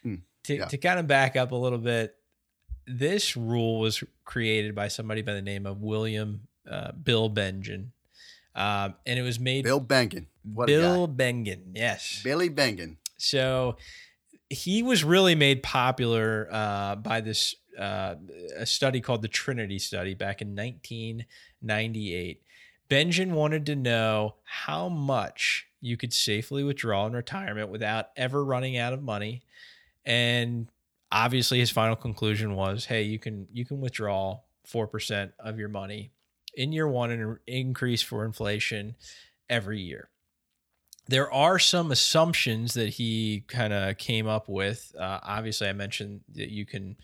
mm, 0.05 0.21
to, 0.45 0.57
yeah. 0.57 0.65
to 0.67 0.79
kind 0.79 0.99
of 0.99 1.07
back 1.07 1.37
up 1.37 1.53
a 1.53 1.57
little 1.57 1.79
bit, 1.79 2.17
this 2.87 3.37
rule 3.37 3.79
was 3.79 4.03
created 4.25 4.75
by 4.75 4.89
somebody 4.89 5.23
by 5.23 5.35
the 5.35 5.43
name 5.43 5.67
of 5.67 5.83
William 5.83 6.49
uh, 6.69 6.93
Bill 6.93 7.31
Bengen. 7.31 7.93
Um, 8.57 8.95
and 9.05 9.19
it 9.19 9.23
was 9.23 9.39
made 9.39 9.65
Bill 9.65 9.81
Bengen. 9.81 10.27
What 10.43 10.67
Bill 10.67 11.07
Bengen, 11.07 11.73
yes. 11.75 12.23
Billy 12.25 12.49
Bengen. 12.49 12.97
So 13.19 13.77
he 14.49 14.83
was 14.83 15.05
really 15.05 15.35
made 15.35 15.63
popular 15.63 16.49
uh, 16.51 16.97
by 16.97 17.21
this 17.21 17.55
uh, 17.79 18.15
a 18.57 18.65
study 18.65 19.03
called 19.03 19.21
the 19.21 19.29
Trinity 19.29 19.79
Study 19.79 20.15
back 20.15 20.41
in 20.41 20.57
1998. 20.57 22.43
Bengen 22.89 23.33
wanted 23.33 23.67
to 23.67 23.77
know 23.77 24.37
how 24.45 24.89
much 24.89 25.67
you 25.83 25.99
could 25.99 26.15
safely 26.15 26.65
withdraw 26.65 27.07
in 27.07 27.13
retirement 27.13 27.69
without 27.69 28.07
ever 28.17 28.43
running 28.43 28.79
out 28.79 28.95
of 28.95 29.03
money, 29.03 29.43
and 30.07 30.69
obviously 31.13 31.59
his 31.59 31.71
final 31.71 31.97
conclusion 31.97 32.55
was, 32.55 32.87
"Hey, 32.87 33.03
you 33.03 33.19
can 33.19 33.49
you 33.53 33.67
can 33.67 33.81
withdraw 33.81 34.41
four 34.65 34.87
percent 34.87 35.33
of 35.39 35.59
your 35.59 35.69
money 35.69 36.13
in 36.57 36.73
year 36.73 36.89
one 36.89 37.11
and 37.11 37.39
increase 37.47 38.03
for 38.03 38.25
inflation 38.25 38.97
every 39.49 39.81
year. 39.81 40.09
There 41.09 41.31
are 41.33 41.61
some 41.61 41.93
assumptions 41.93 42.75
that 42.75 42.89
he 42.89 43.45
kind 43.47 43.73
of 43.73 43.97
came 43.99 44.27
up 44.27 44.49
with. 44.49 44.93
Uh, 44.99 45.21
obviously, 45.23 45.69
I 45.69 45.73
mentioned 45.73 46.23
that 46.35 46.51
you 46.51 46.67
can 46.67 46.97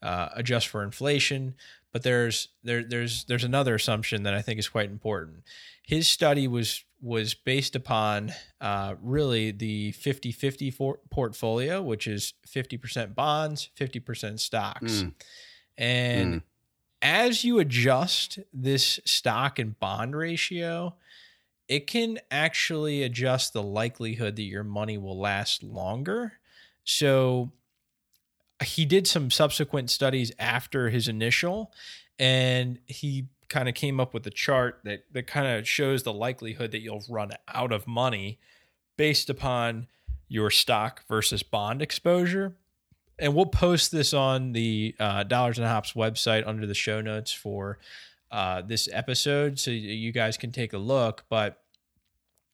uh, 0.00 0.30
adjust 0.34 0.68
for 0.68 0.82
inflation, 0.82 1.54
but 1.92 2.02
there's 2.02 2.48
there 2.62 2.82
there's 2.82 3.24
there's 3.24 3.44
another 3.44 3.74
assumption 3.74 4.22
that 4.22 4.32
I 4.32 4.40
think 4.40 4.58
is 4.58 4.68
quite 4.68 4.88
important. 4.88 5.42
His 5.82 6.08
study 6.08 6.48
was 6.48 6.82
was 7.02 7.34
based 7.34 7.76
upon 7.76 8.32
uh, 8.60 8.94
really 9.02 9.50
the 9.50 9.90
50-50 9.92 10.72
for- 10.72 11.00
portfolio, 11.10 11.82
which 11.82 12.06
is 12.06 12.34
50% 12.46 13.16
bonds, 13.16 13.70
50% 13.76 14.38
stocks. 14.38 15.02
Mm. 15.02 15.12
And 15.76 16.34
mm 16.34 16.42
as 17.02 17.44
you 17.44 17.58
adjust 17.58 18.38
this 18.54 19.00
stock 19.04 19.58
and 19.58 19.78
bond 19.78 20.16
ratio, 20.16 20.94
it 21.68 21.86
can 21.86 22.20
actually 22.30 23.02
adjust 23.02 23.52
the 23.52 23.62
likelihood 23.62 24.36
that 24.36 24.42
your 24.42 24.64
money 24.64 24.96
will 24.96 25.18
last 25.18 25.62
longer. 25.62 26.34
So 26.84 27.50
he 28.62 28.84
did 28.84 29.06
some 29.06 29.30
subsequent 29.30 29.90
studies 29.90 30.32
after 30.38 30.90
his 30.90 31.08
initial, 31.08 31.72
and 32.18 32.78
he 32.86 33.26
kind 33.48 33.68
of 33.68 33.74
came 33.74 34.00
up 34.00 34.14
with 34.14 34.26
a 34.26 34.30
chart 34.30 34.80
that, 34.84 35.04
that 35.12 35.26
kind 35.26 35.46
of 35.46 35.68
shows 35.68 36.04
the 36.04 36.12
likelihood 36.12 36.70
that 36.70 36.80
you'll 36.80 37.04
run 37.08 37.32
out 37.48 37.72
of 37.72 37.86
money 37.86 38.38
based 38.96 39.28
upon 39.28 39.88
your 40.28 40.50
stock 40.50 41.02
versus 41.08 41.42
bond 41.42 41.82
exposure 41.82 42.56
and 43.22 43.36
we'll 43.36 43.46
post 43.46 43.92
this 43.92 44.12
on 44.12 44.52
the 44.52 44.96
uh, 44.98 45.22
Dollars 45.22 45.56
and 45.56 45.66
Hops 45.66 45.92
website 45.92 46.44
under 46.44 46.66
the 46.66 46.74
show 46.74 47.00
notes 47.00 47.32
for 47.32 47.78
uh, 48.32 48.62
this 48.62 48.88
episode, 48.92 49.60
so 49.60 49.70
you 49.70 50.10
guys 50.10 50.36
can 50.36 50.50
take 50.50 50.72
a 50.72 50.78
look. 50.78 51.24
But 51.30 51.62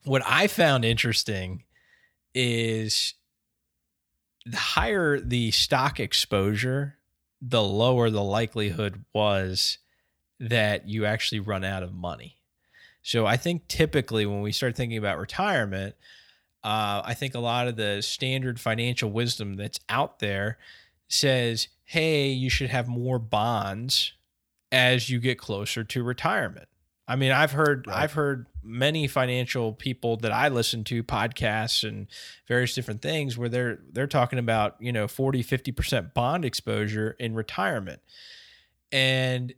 what 0.04 0.22
I 0.26 0.46
found 0.46 0.84
interesting 0.84 1.64
is 2.34 3.14
the 4.44 4.58
higher 4.58 5.18
the 5.18 5.50
stock 5.52 5.98
exposure, 6.00 6.98
the 7.40 7.62
lower 7.62 8.10
the 8.10 8.22
likelihood 8.22 9.04
was 9.14 9.78
that 10.38 10.86
you 10.86 11.06
actually 11.06 11.40
run 11.40 11.64
out 11.64 11.82
of 11.82 11.94
money. 11.94 12.36
So 13.00 13.24
I 13.24 13.38
think 13.38 13.68
typically 13.68 14.26
when 14.26 14.42
we 14.42 14.52
start 14.52 14.76
thinking 14.76 14.98
about 14.98 15.18
retirement, 15.18 15.94
uh, 16.64 17.02
I 17.04 17.14
think 17.14 17.34
a 17.34 17.40
lot 17.40 17.68
of 17.68 17.76
the 17.76 18.02
standard 18.02 18.60
financial 18.60 19.10
wisdom 19.10 19.56
that's 19.56 19.78
out 19.88 20.18
there 20.18 20.58
says, 21.08 21.68
hey, 21.84 22.28
you 22.28 22.50
should 22.50 22.70
have 22.70 22.88
more 22.88 23.18
bonds 23.18 24.12
as 24.70 25.08
you 25.08 25.20
get 25.20 25.38
closer 25.38 25.84
to 25.84 26.02
retirement. 26.02 26.68
I 27.06 27.16
mean, 27.16 27.32
I've 27.32 27.52
heard 27.52 27.86
right. 27.86 27.96
I've 27.96 28.12
heard 28.12 28.46
many 28.62 29.06
financial 29.06 29.72
people 29.72 30.18
that 30.18 30.30
I 30.30 30.48
listen 30.48 30.84
to 30.84 31.02
podcasts 31.02 31.88
and 31.88 32.06
various 32.46 32.74
different 32.74 33.00
things 33.00 33.38
where 33.38 33.48
they're 33.48 33.78
they're 33.90 34.06
talking 34.06 34.38
about, 34.38 34.76
you 34.78 34.92
know, 34.92 35.08
40, 35.08 35.42
50% 35.42 36.12
bond 36.12 36.44
exposure 36.44 37.16
in 37.18 37.34
retirement. 37.34 38.02
And 38.92 39.54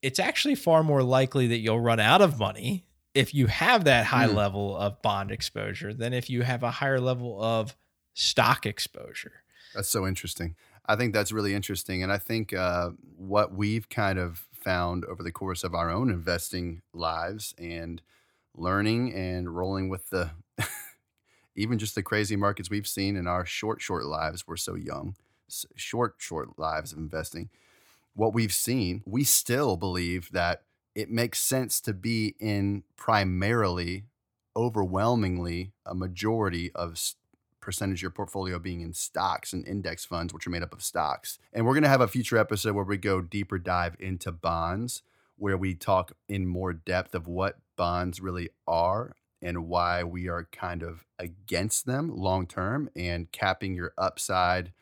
it's 0.00 0.20
actually 0.20 0.54
far 0.54 0.84
more 0.84 1.02
likely 1.02 1.48
that 1.48 1.58
you'll 1.58 1.80
run 1.80 1.98
out 1.98 2.22
of 2.22 2.38
money 2.38 2.85
if 3.16 3.34
you 3.34 3.46
have 3.46 3.84
that 3.84 4.06
high 4.06 4.28
mm. 4.28 4.34
level 4.34 4.76
of 4.76 5.00
bond 5.00 5.30
exposure 5.30 5.94
than 5.94 6.12
if 6.12 6.28
you 6.28 6.42
have 6.42 6.62
a 6.62 6.70
higher 6.70 7.00
level 7.00 7.42
of 7.42 7.74
stock 8.14 8.66
exposure. 8.66 9.42
That's 9.74 9.88
so 9.88 10.06
interesting. 10.06 10.54
I 10.86 10.96
think 10.96 11.12
that's 11.12 11.32
really 11.32 11.54
interesting. 11.54 12.02
And 12.02 12.12
I 12.12 12.18
think 12.18 12.52
uh, 12.52 12.90
what 13.16 13.52
we've 13.52 13.88
kind 13.88 14.18
of 14.18 14.46
found 14.52 15.04
over 15.04 15.22
the 15.22 15.32
course 15.32 15.64
of 15.64 15.74
our 15.74 15.90
own 15.90 16.10
investing 16.10 16.82
lives 16.92 17.54
and 17.58 18.02
learning 18.54 19.14
and 19.14 19.54
rolling 19.54 19.88
with 19.88 20.10
the 20.10 20.30
even 21.56 21.78
just 21.78 21.94
the 21.94 22.02
crazy 22.02 22.36
markets 22.36 22.68
we've 22.68 22.86
seen 22.86 23.16
in 23.16 23.26
our 23.26 23.46
short 23.46 23.80
short 23.80 24.06
lives 24.06 24.48
we're 24.48 24.56
so 24.56 24.74
young 24.74 25.14
short 25.76 26.14
short 26.18 26.58
lives 26.58 26.92
of 26.92 26.98
investing 26.98 27.48
what 28.14 28.34
we've 28.34 28.52
seen 28.52 29.02
we 29.04 29.22
still 29.22 29.76
believe 29.76 30.32
that 30.32 30.62
it 30.96 31.10
makes 31.10 31.38
sense 31.38 31.78
to 31.82 31.92
be 31.92 32.34
in 32.40 32.82
primarily 32.96 34.06
overwhelmingly 34.56 35.72
a 35.84 35.94
majority 35.94 36.72
of 36.74 36.98
percentage 37.60 37.98
of 37.98 38.02
your 38.02 38.10
portfolio 38.10 38.58
being 38.58 38.80
in 38.80 38.94
stocks 38.94 39.52
and 39.52 39.68
index 39.68 40.06
funds, 40.06 40.32
which 40.32 40.46
are 40.46 40.50
made 40.50 40.62
up 40.62 40.72
of 40.72 40.82
stocks. 40.82 41.38
And 41.52 41.66
we're 41.66 41.74
going 41.74 41.82
to 41.82 41.90
have 41.90 42.00
a 42.00 42.08
future 42.08 42.38
episode 42.38 42.74
where 42.74 42.84
we 42.84 42.96
go 42.96 43.20
deeper 43.20 43.58
dive 43.58 43.94
into 44.00 44.32
bonds, 44.32 45.02
where 45.36 45.58
we 45.58 45.74
talk 45.74 46.12
in 46.30 46.46
more 46.46 46.72
depth 46.72 47.14
of 47.14 47.28
what 47.28 47.58
bonds 47.76 48.22
really 48.22 48.48
are 48.66 49.14
and 49.42 49.68
why 49.68 50.02
we 50.02 50.28
are 50.28 50.48
kind 50.50 50.82
of 50.82 51.04
against 51.18 51.84
them 51.84 52.08
long 52.16 52.46
term 52.46 52.88
and 52.96 53.30
capping 53.32 53.74
your 53.74 53.92
upside 53.98 54.72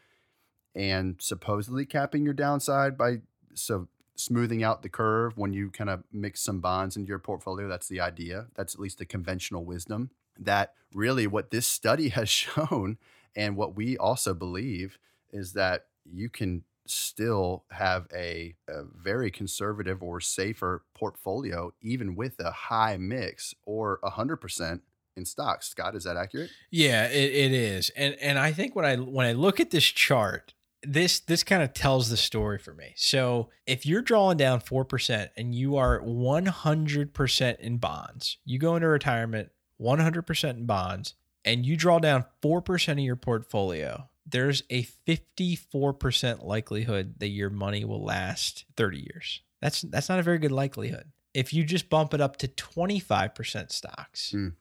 and 0.76 1.16
supposedly 1.18 1.84
capping 1.84 2.24
your 2.24 2.34
downside 2.34 2.96
by 2.96 3.16
so 3.54 3.88
smoothing 4.16 4.62
out 4.62 4.82
the 4.82 4.88
curve 4.88 5.36
when 5.36 5.52
you 5.52 5.70
kind 5.70 5.90
of 5.90 6.04
mix 6.12 6.40
some 6.40 6.60
bonds 6.60 6.96
into 6.96 7.08
your 7.08 7.18
portfolio 7.18 7.68
that's 7.68 7.88
the 7.88 8.00
idea. 8.00 8.46
That's 8.54 8.74
at 8.74 8.80
least 8.80 8.98
the 8.98 9.04
conventional 9.04 9.64
wisdom 9.64 10.10
that 10.38 10.74
really 10.92 11.26
what 11.26 11.50
this 11.50 11.66
study 11.66 12.08
has 12.10 12.28
shown 12.28 12.98
and 13.36 13.56
what 13.56 13.74
we 13.74 13.96
also 13.96 14.34
believe 14.34 14.98
is 15.32 15.52
that 15.54 15.86
you 16.04 16.28
can 16.28 16.62
still 16.86 17.64
have 17.70 18.06
a, 18.14 18.54
a, 18.68 18.82
very 18.84 19.30
conservative 19.30 20.02
or 20.02 20.20
safer 20.20 20.84
portfolio 20.94 21.72
even 21.80 22.14
with 22.14 22.38
a 22.38 22.50
high 22.50 22.96
mix 22.98 23.54
or 23.64 23.98
100% 24.04 24.80
in 25.16 25.24
stocks. 25.24 25.68
Scott 25.68 25.94
is 25.94 26.04
that 26.04 26.16
accurate? 26.16 26.50
Yeah 26.70 27.06
it, 27.06 27.32
it 27.32 27.52
is. 27.52 27.90
And 27.96 28.16
and 28.20 28.38
i 28.38 28.52
think 28.52 28.76
when 28.76 28.84
i 28.84 28.96
when 28.96 29.26
i 29.26 29.32
look 29.32 29.60
at 29.60 29.70
this 29.70 29.84
chart 29.84 30.52
this 30.86 31.20
this 31.20 31.42
kind 31.42 31.62
of 31.62 31.72
tells 31.72 32.08
the 32.10 32.16
story 32.16 32.58
for 32.58 32.74
me 32.74 32.92
so 32.96 33.48
if 33.66 33.86
you're 33.86 34.02
drawing 34.02 34.36
down 34.36 34.60
4% 34.60 35.28
and 35.36 35.54
you 35.54 35.76
are 35.76 36.00
100% 36.00 37.60
in 37.60 37.76
bonds 37.78 38.38
you 38.44 38.58
go 38.58 38.76
into 38.76 38.88
retirement 38.88 39.50
100% 39.80 40.50
in 40.50 40.66
bonds, 40.66 41.14
and 41.44 41.66
you 41.66 41.76
draw 41.76 41.98
down 41.98 42.24
4% 42.42 42.92
of 42.92 42.98
your 42.98 43.16
portfolio, 43.16 44.08
there's 44.26 44.62
a 44.70 44.86
54% 45.06 46.44
likelihood 46.44 47.14
that 47.18 47.28
your 47.28 47.50
money 47.50 47.84
will 47.84 48.02
last 48.02 48.64
30 48.76 48.98
years. 48.98 49.42
That's 49.60 49.82
that's 49.82 50.08
not 50.08 50.18
a 50.18 50.22
very 50.22 50.38
good 50.38 50.52
likelihood. 50.52 51.10
If 51.32 51.52
you 51.52 51.64
just 51.64 51.90
bump 51.90 52.14
it 52.14 52.20
up 52.20 52.36
to 52.38 52.48
25% 52.48 53.72
stocks, 53.72 54.32
mm. 54.34 54.52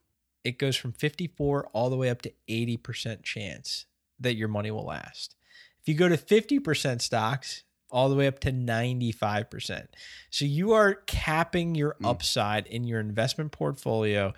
it 0.43 0.57
goes 0.57 0.75
from 0.75 0.91
54 0.93 1.67
all 1.73 1.89
the 1.89 1.97
way 1.97 2.09
up 2.09 2.21
to 2.23 2.33
80% 2.49 3.23
chance 3.23 3.85
that 4.19 4.35
your 4.35 4.47
money 4.47 4.71
will 4.71 4.85
last. 4.85 5.35
If 5.83 5.89
you 5.89 5.95
go 5.95 6.07
to 6.07 6.17
50% 6.17 7.01
stocks, 7.01 7.63
all 7.93 8.09
the 8.09 8.15
way 8.15 8.25
up 8.25 8.39
to 8.39 8.51
95%. 8.51 9.85
So 10.31 10.45
you 10.45 10.73
are 10.73 10.95
capping 11.05 11.75
your 11.75 11.95
mm. 12.01 12.09
upside 12.09 12.65
in 12.65 12.85
your 12.85 12.99
investment 12.99 13.51
portfolio 13.51 14.33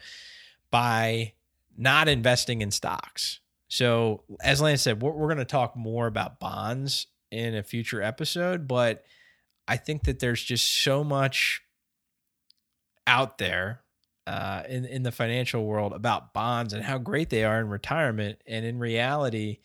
by 0.72 1.34
not 1.78 2.10
investing 2.10 2.62
in 2.62 2.70
stocks. 2.70 3.40
So, 3.70 4.24
as 4.44 4.62
Lance 4.62 4.82
said, 4.82 5.02
we're, 5.02 5.12
we're 5.12 5.28
going 5.28 5.38
to 5.38 5.46
talk 5.46 5.76
more 5.76 6.06
about 6.06 6.40
bonds 6.40 7.08
in 7.32 7.56
a 7.56 7.64
future 7.64 8.02
episode, 8.02 8.68
but 8.68 9.06
I 9.68 9.78
think 9.78 10.04
that 10.04 10.20
there's 10.20 10.44
just 10.44 10.84
so 10.84 11.04
much 11.04 11.62
out 13.08 13.38
there 13.38 13.82
uh, 14.28 14.64
in 14.68 14.86
in 14.86 15.04
the 15.04 15.12
financial 15.12 15.66
world 15.66 15.94
about 15.94 16.34
bonds 16.34 16.74
and 16.74 16.84
how 16.84 16.98
great 16.98 17.30
they 17.30 17.44
are 17.44 17.60
in 17.60 17.70
retirement, 17.70 18.40
and 18.46 18.66
in 18.66 18.80
reality, 18.80 19.60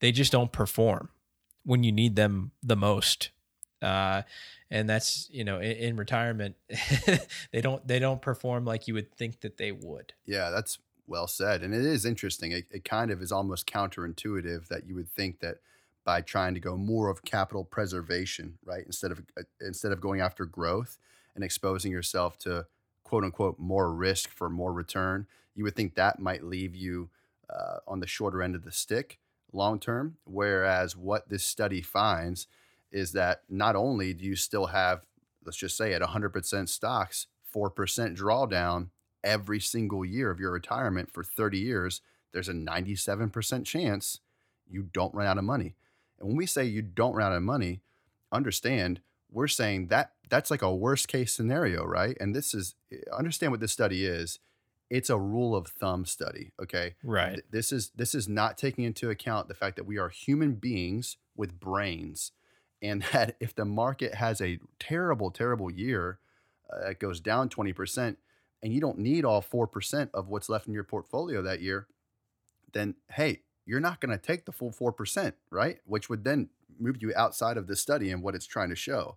they 0.00 0.12
just 0.12 0.32
don't 0.32 0.52
perform 0.52 1.10
when 1.64 1.82
you 1.82 1.92
need 1.92 2.16
them 2.16 2.52
the 2.62 2.76
most. 2.76 3.30
Uh, 3.82 4.22
and 4.70 4.88
that's 4.88 5.28
you 5.30 5.44
know 5.44 5.58
in, 5.58 5.72
in 5.72 5.96
retirement 5.96 6.56
they 7.52 7.60
don't 7.60 7.86
they 7.86 7.98
don't 7.98 8.22
perform 8.22 8.64
like 8.64 8.88
you 8.88 8.94
would 8.94 9.14
think 9.14 9.40
that 9.40 9.56
they 9.56 9.72
would. 9.72 10.14
Yeah 10.26 10.50
that's 10.50 10.78
well 11.06 11.26
said 11.26 11.62
and 11.62 11.74
it 11.74 11.84
is 11.84 12.04
interesting. 12.04 12.52
It, 12.52 12.66
it 12.70 12.84
kind 12.84 13.10
of 13.10 13.20
is 13.20 13.30
almost 13.30 13.66
counterintuitive 13.66 14.68
that 14.68 14.86
you 14.86 14.94
would 14.94 15.10
think 15.10 15.40
that 15.40 15.58
by 16.04 16.20
trying 16.20 16.54
to 16.54 16.60
go 16.60 16.76
more 16.76 17.08
of 17.08 17.24
capital 17.24 17.64
preservation 17.64 18.58
right 18.64 18.84
instead 18.86 19.10
of 19.10 19.22
uh, 19.38 19.42
instead 19.60 19.92
of 19.92 20.00
going 20.00 20.20
after 20.20 20.44
growth 20.44 20.98
and 21.34 21.44
exposing 21.44 21.90
yourself 21.90 22.38
to 22.38 22.66
quote 23.02 23.24
unquote 23.24 23.58
more 23.58 23.92
risk 23.92 24.30
for 24.30 24.48
more 24.48 24.72
return 24.72 25.26
you 25.54 25.64
would 25.64 25.76
think 25.76 25.94
that 25.94 26.18
might 26.18 26.42
leave 26.42 26.74
you 26.74 27.08
uh, 27.50 27.78
on 27.86 28.00
the 28.00 28.06
shorter 28.06 28.42
end 28.42 28.54
of 28.54 28.64
the 28.64 28.72
stick 28.72 29.18
long 29.54 29.78
term 29.78 30.16
whereas 30.24 30.96
what 30.96 31.28
this 31.28 31.44
study 31.44 31.80
finds 31.80 32.46
is 32.90 33.12
that 33.12 33.42
not 33.48 33.74
only 33.74 34.14
do 34.14 34.24
you 34.24 34.36
still 34.36 34.66
have, 34.66 35.02
let's 35.44 35.56
just 35.56 35.76
say 35.76 35.92
at 35.92 36.02
100% 36.02 36.68
stocks, 36.68 37.26
4% 37.54 37.70
drawdown 38.16 38.88
every 39.24 39.58
single 39.58 40.04
year 40.04 40.30
of 40.30 40.38
your 40.38 40.52
retirement 40.52 41.10
for 41.12 41.24
30 41.24 41.58
years, 41.58 42.00
there's 42.32 42.48
a 42.48 42.52
97% 42.52 43.64
chance 43.64 44.20
you 44.68 44.82
don't 44.82 45.14
run 45.14 45.26
out 45.26 45.38
of 45.38 45.44
money. 45.44 45.74
And 46.18 46.28
when 46.28 46.36
we 46.36 46.46
say 46.46 46.64
you 46.64 46.82
don't 46.82 47.14
run 47.14 47.32
out 47.32 47.36
of 47.36 47.42
money, 47.42 47.80
understand 48.30 49.00
we're 49.30 49.48
saying 49.48 49.88
that 49.88 50.12
that's 50.30 50.50
like 50.50 50.62
a 50.62 50.74
worst 50.74 51.08
case 51.08 51.34
scenario, 51.34 51.84
right? 51.84 52.16
And 52.20 52.34
this 52.34 52.54
is 52.54 52.76
understand 53.12 53.50
what 53.50 53.60
this 53.60 53.72
study 53.72 54.06
is. 54.06 54.38
It's 54.90 55.10
a 55.10 55.18
rule 55.18 55.56
of 55.56 55.68
thumb 55.68 56.04
study, 56.04 56.52
okay? 56.62 56.94
Right. 57.02 57.40
This 57.50 57.72
is 57.72 57.90
this 57.96 58.14
is 58.14 58.28
not 58.28 58.58
taking 58.58 58.84
into 58.84 59.10
account 59.10 59.48
the 59.48 59.54
fact 59.54 59.76
that 59.76 59.86
we 59.86 59.98
are 59.98 60.08
human 60.08 60.54
beings 60.54 61.16
with 61.36 61.58
brains 61.58 62.32
and 62.84 63.02
that 63.12 63.36
if 63.40 63.54
the 63.54 63.64
market 63.64 64.14
has 64.14 64.40
a 64.40 64.60
terrible, 64.78 65.30
terrible 65.30 65.70
year 65.70 66.18
uh, 66.70 66.86
that 66.86 67.00
goes 67.00 67.20
down 67.20 67.48
20%, 67.48 68.16
and 68.62 68.72
you 68.72 68.80
don't 68.80 68.98
need 68.98 69.24
all 69.24 69.42
4% 69.42 70.10
of 70.14 70.28
what's 70.28 70.48
left 70.48 70.66
in 70.66 70.72
your 70.72 70.84
portfolio 70.84 71.42
that 71.42 71.60
year, 71.60 71.86
then 72.72 72.94
hey, 73.12 73.40
you're 73.66 73.80
not 73.80 74.00
going 74.00 74.16
to 74.16 74.22
take 74.22 74.44
the 74.44 74.52
full 74.52 74.70
4%, 74.70 75.32
right? 75.50 75.78
Which 75.86 76.08
would 76.08 76.24
then 76.24 76.48
move 76.78 77.00
you 77.00 77.12
outside 77.16 77.56
of 77.56 77.66
the 77.66 77.76
study 77.76 78.10
and 78.10 78.22
what 78.22 78.34
it's 78.34 78.46
trying 78.46 78.70
to 78.70 78.76
show. 78.76 79.16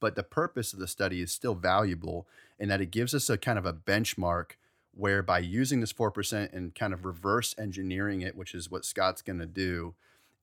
But 0.00 0.14
the 0.14 0.22
purpose 0.22 0.72
of 0.72 0.78
the 0.78 0.86
study 0.86 1.20
is 1.20 1.32
still 1.32 1.54
valuable 1.54 2.26
in 2.58 2.68
that 2.68 2.80
it 2.80 2.90
gives 2.90 3.14
us 3.14 3.28
a 3.28 3.38
kind 3.38 3.58
of 3.58 3.66
a 3.66 3.72
benchmark 3.72 4.52
where 4.98 5.22
by 5.22 5.38
using 5.38 5.78
this 5.78 5.92
4% 5.92 6.52
and 6.52 6.74
kind 6.74 6.92
of 6.92 7.04
reverse 7.04 7.54
engineering 7.56 8.20
it, 8.20 8.34
which 8.34 8.52
is 8.52 8.68
what 8.68 8.84
Scott's 8.84 9.22
going 9.22 9.38
to 9.38 9.46
do, 9.46 9.94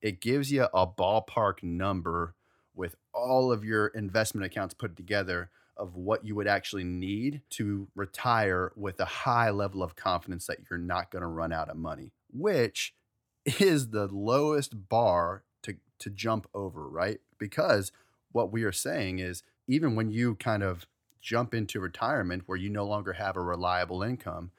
it 0.02 0.22
gives 0.22 0.50
you 0.50 0.64
a 0.74 0.88
ballpark 0.88 1.62
number 1.62 2.36
with 2.74 2.96
all 3.14 3.52
of 3.52 3.66
your 3.66 3.88
investment 3.88 4.46
accounts 4.46 4.74
put 4.74 4.96
together 4.96 5.50
of 5.76 5.98
what 5.98 6.24
you 6.24 6.36
would 6.36 6.48
actually 6.48 6.86
need 6.86 7.42
to 7.50 7.90
retire 7.96 8.72
with 8.78 8.98
a 9.02 9.06
high 9.06 9.50
level 9.50 9.84
of 9.84 9.98
confidence 9.98 10.48
that 10.48 10.60
you're 10.70 10.80
not 10.80 11.12
going 11.12 11.22
to 11.22 11.28
run 11.28 11.52
out 11.52 11.70
of 11.70 11.76
money, 11.76 12.14
which 12.32 12.94
is 13.60 13.90
the 13.90 14.08
lowest 14.08 14.88
bar 14.88 15.44
to, 15.64 15.76
to 16.00 16.10
jump 16.10 16.48
over, 16.54 16.88
right? 16.88 17.20
Because 17.38 17.92
what 18.32 18.54
we 18.54 18.64
are 18.64 18.72
saying 18.72 19.20
is 19.20 19.44
even 19.68 19.96
when 19.96 20.12
you 20.12 20.36
kind 20.36 20.64
of 20.64 20.88
jump 21.26 21.56
into 21.56 21.80
retirement 21.80 22.44
where 22.46 22.58
you 22.58 22.70
no 22.70 22.86
longer 22.86 23.14
have 23.14 23.36
a 23.36 23.42
reliable 23.42 24.04
income, 24.04 24.52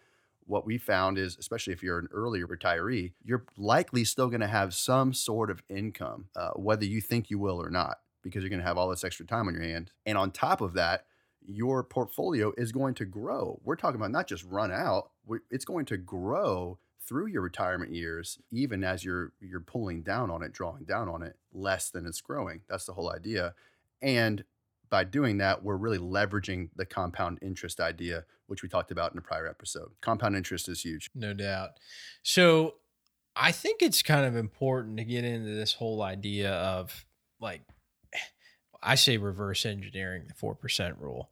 what 0.47 0.67
we 0.67 0.77
found 0.79 1.17
is, 1.17 1.37
especially 1.39 1.73
if 1.73 1.83
you're 1.83 2.01
an 2.01 2.09
early 2.13 2.43
retiree, 2.43 3.13
you're 3.25 3.45
likely 3.57 4.05
still 4.05 4.29
going 4.29 4.41
to 4.41 4.49
have 4.49 4.75
some 4.75 5.13
sort 5.13 5.49
of 5.49 5.63
income, 5.69 6.27
uh, 6.35 6.51
whether 6.57 6.85
you 6.85 7.01
think 7.01 7.31
you 7.31 7.39
will 7.39 7.63
or 7.63 7.71
not, 7.71 7.99
because 8.23 8.43
you're 8.43 8.51
going 8.51 8.61
to 8.61 8.67
have 8.67 8.77
all 8.77 8.91
this 8.91 9.05
extra 9.05 9.25
time 9.25 9.47
on 9.47 9.55
your 9.55 9.63
hand. 9.63 9.93
And 10.05 10.19
on 10.19 10.33
top 10.33 10.61
of 10.61 10.75
that, 10.75 11.07
your 11.41 11.85
portfolio 11.85 12.53
is 12.57 12.73
going 12.73 12.95
to 12.95 13.05
grow. 13.05 13.61
We're 13.63 13.77
talking 13.77 14.01
about 14.01 14.11
not 14.11 14.27
just 14.27 14.45
run 14.45 14.73
out, 14.73 15.11
it's 15.51 15.65
going 15.65 15.85
to 15.87 15.97
grow 15.97 16.79
through 17.07 17.27
your 17.27 17.43
retirement 17.43 17.95
years, 17.95 18.39
even 18.51 18.83
as 18.83 19.05
you're 19.05 19.33
you're 19.41 19.61
pulling 19.61 20.03
down 20.03 20.33
on 20.33 20.43
it, 20.43 20.53
drawing 20.53 20.83
down 20.83 21.09
on 21.09 21.23
it, 21.23 21.37
less 21.53 21.91
than 21.91 22.07
it's 22.07 22.21
growing. 22.21 22.63
That's 22.69 22.87
the 22.87 22.95
whole 22.95 23.13
idea. 23.13 23.55
And 24.03 24.43
by 24.91 25.05
doing 25.05 25.39
that, 25.39 25.63
we're 25.63 25.77
really 25.77 25.99
leveraging 25.99 26.71
the 26.77 26.87
compound 26.87 27.39
interest 27.43 27.81
idea, 27.81 28.25
which 28.47 28.63
we 28.63 28.69
talked 28.69 28.91
about 28.91 29.13
in 29.13 29.19
a 29.19 29.23
prior 29.23 29.47
episode. 29.47 29.91
Compound 30.01 30.37
interest 30.37 30.69
is 30.69 30.83
huge. 30.83 31.11
No 31.15 31.33
doubt. 31.33 31.71
So 32.23 32.75
I 33.35 33.53
think 33.53 33.83
it's 33.83 34.03
kind 34.03 34.25
of 34.27 34.37
important 34.37 34.97
to 34.99 35.05
get 35.05 35.25
into 35.25 35.55
this 35.55 35.75
whole 35.75 36.03
idea 36.03 36.53
of 36.53 37.05
like, 37.41 37.63
I 38.83 38.95
say 38.95 39.17
reverse 39.17 39.67
engineering 39.67 40.25
the 40.29 40.35
4% 40.35 41.01
rule. 41.01 41.31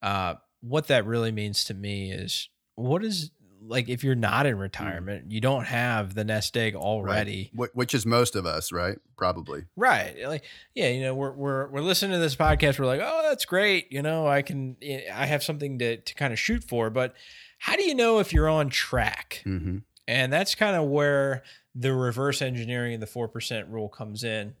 Uh, 0.00 0.34
what 0.60 0.86
that 0.88 1.04
really 1.04 1.32
means 1.32 1.64
to 1.64 1.74
me 1.74 2.12
is 2.12 2.48
what 2.74 3.04
is 3.04 3.30
like 3.66 3.88
if 3.88 4.02
you're 4.02 4.14
not 4.14 4.46
in 4.46 4.56
mm. 4.56 4.60
retirement, 4.60 5.30
you 5.30 5.40
don't 5.40 5.64
have 5.64 6.14
the 6.14 6.24
nest 6.24 6.56
egg 6.56 6.74
already, 6.74 7.50
right. 7.54 7.70
which 7.74 7.94
is 7.94 8.04
most 8.04 8.36
of 8.36 8.46
us, 8.46 8.72
right? 8.72 8.98
Probably, 9.16 9.64
right? 9.76 10.16
Like, 10.26 10.44
yeah, 10.74 10.88
you 10.88 11.02
know, 11.02 11.14
we're 11.14 11.32
we're 11.32 11.68
we're 11.68 11.80
listening 11.80 12.12
to 12.12 12.18
this 12.18 12.36
podcast. 12.36 12.78
We're 12.78 12.86
like, 12.86 13.00
oh, 13.02 13.26
that's 13.28 13.44
great. 13.44 13.90
You 13.92 14.02
know, 14.02 14.26
I 14.26 14.42
can, 14.42 14.76
I 14.82 15.26
have 15.26 15.42
something 15.42 15.78
to 15.78 15.98
to 15.98 16.14
kind 16.14 16.32
of 16.32 16.38
shoot 16.38 16.64
for. 16.64 16.90
But 16.90 17.14
how 17.58 17.76
do 17.76 17.84
you 17.84 17.94
know 17.94 18.18
if 18.18 18.32
you're 18.32 18.48
on 18.48 18.68
track? 18.68 19.42
Mm-hmm. 19.46 19.78
And 20.08 20.32
that's 20.32 20.54
kind 20.54 20.76
of 20.76 20.88
where 20.88 21.42
the 21.74 21.92
reverse 21.92 22.42
engineering 22.42 22.94
and 22.94 23.02
the 23.02 23.06
four 23.06 23.28
percent 23.28 23.68
rule 23.68 23.88
comes 23.88 24.24
in. 24.24 24.54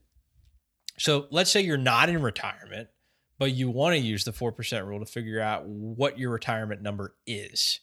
So 0.98 1.26
let's 1.30 1.50
say 1.50 1.62
you're 1.62 1.76
not 1.76 2.08
in 2.08 2.22
retirement, 2.22 2.88
but 3.38 3.52
you 3.52 3.70
want 3.70 3.94
to 3.94 3.98
use 3.98 4.24
the 4.24 4.32
four 4.32 4.52
percent 4.52 4.86
rule 4.86 5.00
to 5.00 5.06
figure 5.06 5.40
out 5.40 5.66
what 5.66 6.18
your 6.18 6.30
retirement 6.30 6.82
number 6.82 7.14
is. 7.26 7.80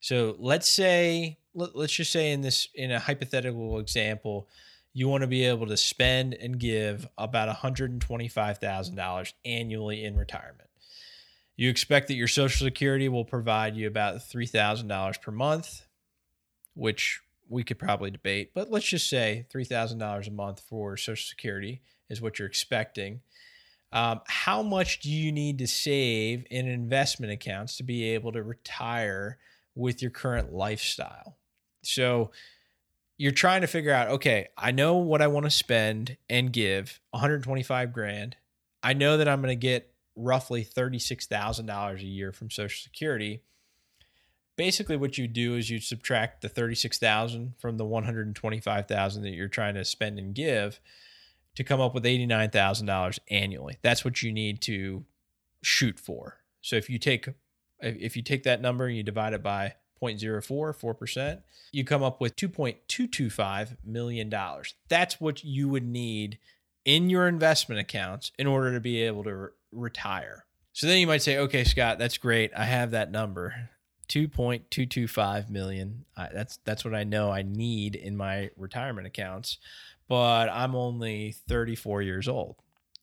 So 0.00 0.36
let's 0.38 0.68
say, 0.68 1.38
let, 1.54 1.74
us 1.74 1.90
just 1.90 2.12
say 2.12 2.32
in 2.32 2.42
this, 2.42 2.68
in 2.74 2.90
a 2.92 2.98
hypothetical 2.98 3.78
example, 3.78 4.48
you 4.92 5.08
want 5.08 5.22
to 5.22 5.26
be 5.26 5.44
able 5.44 5.66
to 5.66 5.76
spend 5.76 6.34
and 6.34 6.58
give 6.58 7.06
about 7.18 7.54
$125,000 7.54 9.32
annually 9.44 10.04
in 10.04 10.16
retirement. 10.16 10.70
You 11.56 11.70
expect 11.70 12.08
that 12.08 12.14
your 12.14 12.28
Social 12.28 12.66
Security 12.66 13.08
will 13.08 13.24
provide 13.24 13.76
you 13.76 13.86
about 13.86 14.16
$3,000 14.16 15.22
per 15.22 15.32
month, 15.32 15.86
which 16.74 17.20
we 17.48 17.62
could 17.62 17.78
probably 17.78 18.10
debate, 18.10 18.52
but 18.54 18.70
let's 18.70 18.86
just 18.86 19.08
say 19.08 19.46
$3,000 19.54 20.26
a 20.26 20.30
month 20.30 20.60
for 20.60 20.96
Social 20.96 21.28
Security 21.28 21.80
is 22.08 22.20
what 22.20 22.38
you're 22.38 22.48
expecting. 22.48 23.20
Um, 23.92 24.20
how 24.26 24.62
much 24.62 25.00
do 25.00 25.10
you 25.10 25.30
need 25.30 25.58
to 25.58 25.66
save 25.66 26.44
in 26.50 26.66
investment 26.66 27.32
accounts 27.32 27.76
to 27.76 27.82
be 27.82 28.04
able 28.14 28.32
to 28.32 28.42
retire 28.42 29.38
with 29.76 30.02
your 30.02 30.10
current 30.10 30.52
lifestyle. 30.52 31.36
So 31.82 32.32
you're 33.18 33.32
trying 33.32 33.60
to 33.60 33.66
figure 33.66 33.92
out, 33.92 34.08
okay, 34.08 34.48
I 34.58 34.72
know 34.72 34.96
what 34.96 35.22
I 35.22 35.28
want 35.28 35.46
to 35.46 35.50
spend 35.50 36.16
and 36.28 36.52
give 36.52 37.00
125 37.10 37.92
grand. 37.92 38.36
I 38.82 38.92
know 38.92 39.16
that 39.16 39.28
I'm 39.28 39.40
going 39.40 39.52
to 39.52 39.56
get 39.56 39.92
roughly 40.16 40.64
$36,000 40.64 42.00
a 42.00 42.04
year 42.04 42.32
from 42.32 42.50
Social 42.50 42.82
Security. 42.82 43.42
Basically 44.56 44.96
what 44.96 45.18
you 45.18 45.28
do 45.28 45.54
is 45.54 45.70
you 45.70 45.78
subtract 45.80 46.40
the 46.40 46.48
36,000 46.48 47.54
from 47.58 47.76
the 47.76 47.84
125,000 47.84 49.22
that 49.22 49.30
you're 49.30 49.48
trying 49.48 49.74
to 49.74 49.84
spend 49.84 50.18
and 50.18 50.34
give 50.34 50.80
to 51.54 51.64
come 51.64 51.80
up 51.80 51.94
with 51.94 52.04
$89,000 52.04 53.18
annually. 53.30 53.76
That's 53.82 54.04
what 54.04 54.22
you 54.22 54.32
need 54.32 54.60
to 54.62 55.04
shoot 55.62 55.98
for. 55.98 56.38
So 56.60 56.76
if 56.76 56.88
you 56.88 56.98
take 56.98 57.28
if 57.80 58.16
you 58.16 58.22
take 58.22 58.44
that 58.44 58.60
number 58.60 58.86
and 58.86 58.96
you 58.96 59.02
divide 59.02 59.32
it 59.32 59.42
by 59.42 59.74
0.04, 60.02 60.44
4%, 60.44 61.42
you 61.72 61.84
come 61.84 62.02
up 62.02 62.20
with 62.20 62.36
$2.225 62.36 63.76
million. 63.84 64.34
That's 64.88 65.20
what 65.20 65.44
you 65.44 65.68
would 65.68 65.86
need 65.86 66.38
in 66.84 67.10
your 67.10 67.26
investment 67.26 67.80
accounts 67.80 68.32
in 68.38 68.46
order 68.46 68.72
to 68.72 68.80
be 68.80 69.02
able 69.02 69.24
to 69.24 69.34
re- 69.34 69.48
retire. 69.72 70.44
So 70.72 70.86
then 70.86 70.98
you 70.98 71.06
might 71.06 71.22
say, 71.22 71.38
okay, 71.38 71.64
Scott, 71.64 71.98
that's 71.98 72.18
great. 72.18 72.52
I 72.56 72.64
have 72.64 72.90
that 72.92 73.10
number. 73.10 73.70
2.225 74.08 75.50
million. 75.50 76.04
I, 76.16 76.28
that's 76.32 76.58
that's 76.64 76.84
what 76.84 76.94
I 76.94 77.02
know 77.02 77.30
I 77.30 77.42
need 77.42 77.96
in 77.96 78.16
my 78.16 78.50
retirement 78.56 79.06
accounts, 79.06 79.58
but 80.06 80.48
I'm 80.48 80.76
only 80.76 81.34
34 81.48 82.02
years 82.02 82.28
old 82.28 82.56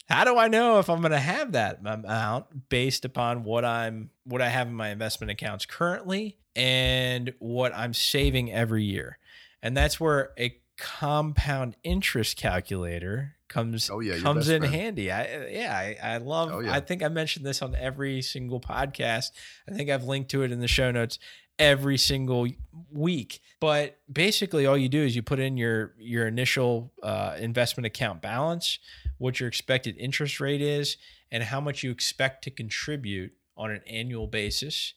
how 0.09 0.25
do 0.25 0.37
I 0.37 0.47
know 0.47 0.79
if 0.79 0.89
I'm 0.89 0.99
going 1.01 1.11
to 1.11 1.19
have 1.19 1.53
that 1.53 1.79
amount 1.83 2.69
based 2.69 3.05
upon 3.05 3.43
what 3.43 3.63
I'm 3.63 4.09
what 4.25 4.41
I 4.41 4.49
have 4.49 4.67
in 4.67 4.73
my 4.73 4.89
investment 4.89 5.31
accounts 5.31 5.65
currently 5.65 6.37
and 6.55 7.33
what 7.39 7.73
I'm 7.75 7.93
saving 7.93 8.51
every 8.51 8.83
year? 8.83 9.17
And 9.61 9.77
that's 9.77 9.99
where 9.99 10.31
a 10.37 10.57
compound 10.77 11.77
interest 11.83 12.37
calculator 12.37 13.35
comes 13.47 13.89
oh, 13.89 13.99
yeah, 13.99 14.17
comes 14.17 14.49
in 14.49 14.61
friend. 14.61 14.73
handy. 14.73 15.11
I 15.11 15.47
yeah, 15.47 15.73
I, 15.73 16.15
I 16.15 16.17
love 16.17 16.51
oh, 16.51 16.59
yeah. 16.59 16.73
I 16.73 16.79
think 16.79 17.03
I 17.03 17.07
mentioned 17.07 17.45
this 17.45 17.61
on 17.61 17.75
every 17.75 18.21
single 18.21 18.59
podcast. 18.59 19.31
I 19.69 19.73
think 19.73 19.89
I've 19.89 20.03
linked 20.03 20.31
to 20.31 20.43
it 20.43 20.51
in 20.51 20.59
the 20.59 20.67
show 20.67 20.91
notes 20.91 21.19
every 21.59 21.97
single 21.97 22.47
week. 22.91 23.39
But 23.59 23.99
basically 24.11 24.65
all 24.65 24.77
you 24.77 24.89
do 24.89 25.03
is 25.03 25.15
you 25.15 25.21
put 25.21 25.39
in 25.39 25.55
your 25.55 25.93
your 25.97 26.27
initial 26.27 26.91
uh, 27.01 27.37
investment 27.39 27.85
account 27.85 28.21
balance 28.21 28.79
what 29.23 29.39
your 29.39 29.47
expected 29.47 29.95
interest 29.97 30.41
rate 30.41 30.61
is, 30.61 30.97
and 31.31 31.43
how 31.43 31.61
much 31.61 31.81
you 31.81 31.89
expect 31.89 32.43
to 32.43 32.51
contribute 32.51 33.31
on 33.55 33.71
an 33.71 33.79
annual 33.87 34.27
basis, 34.27 34.95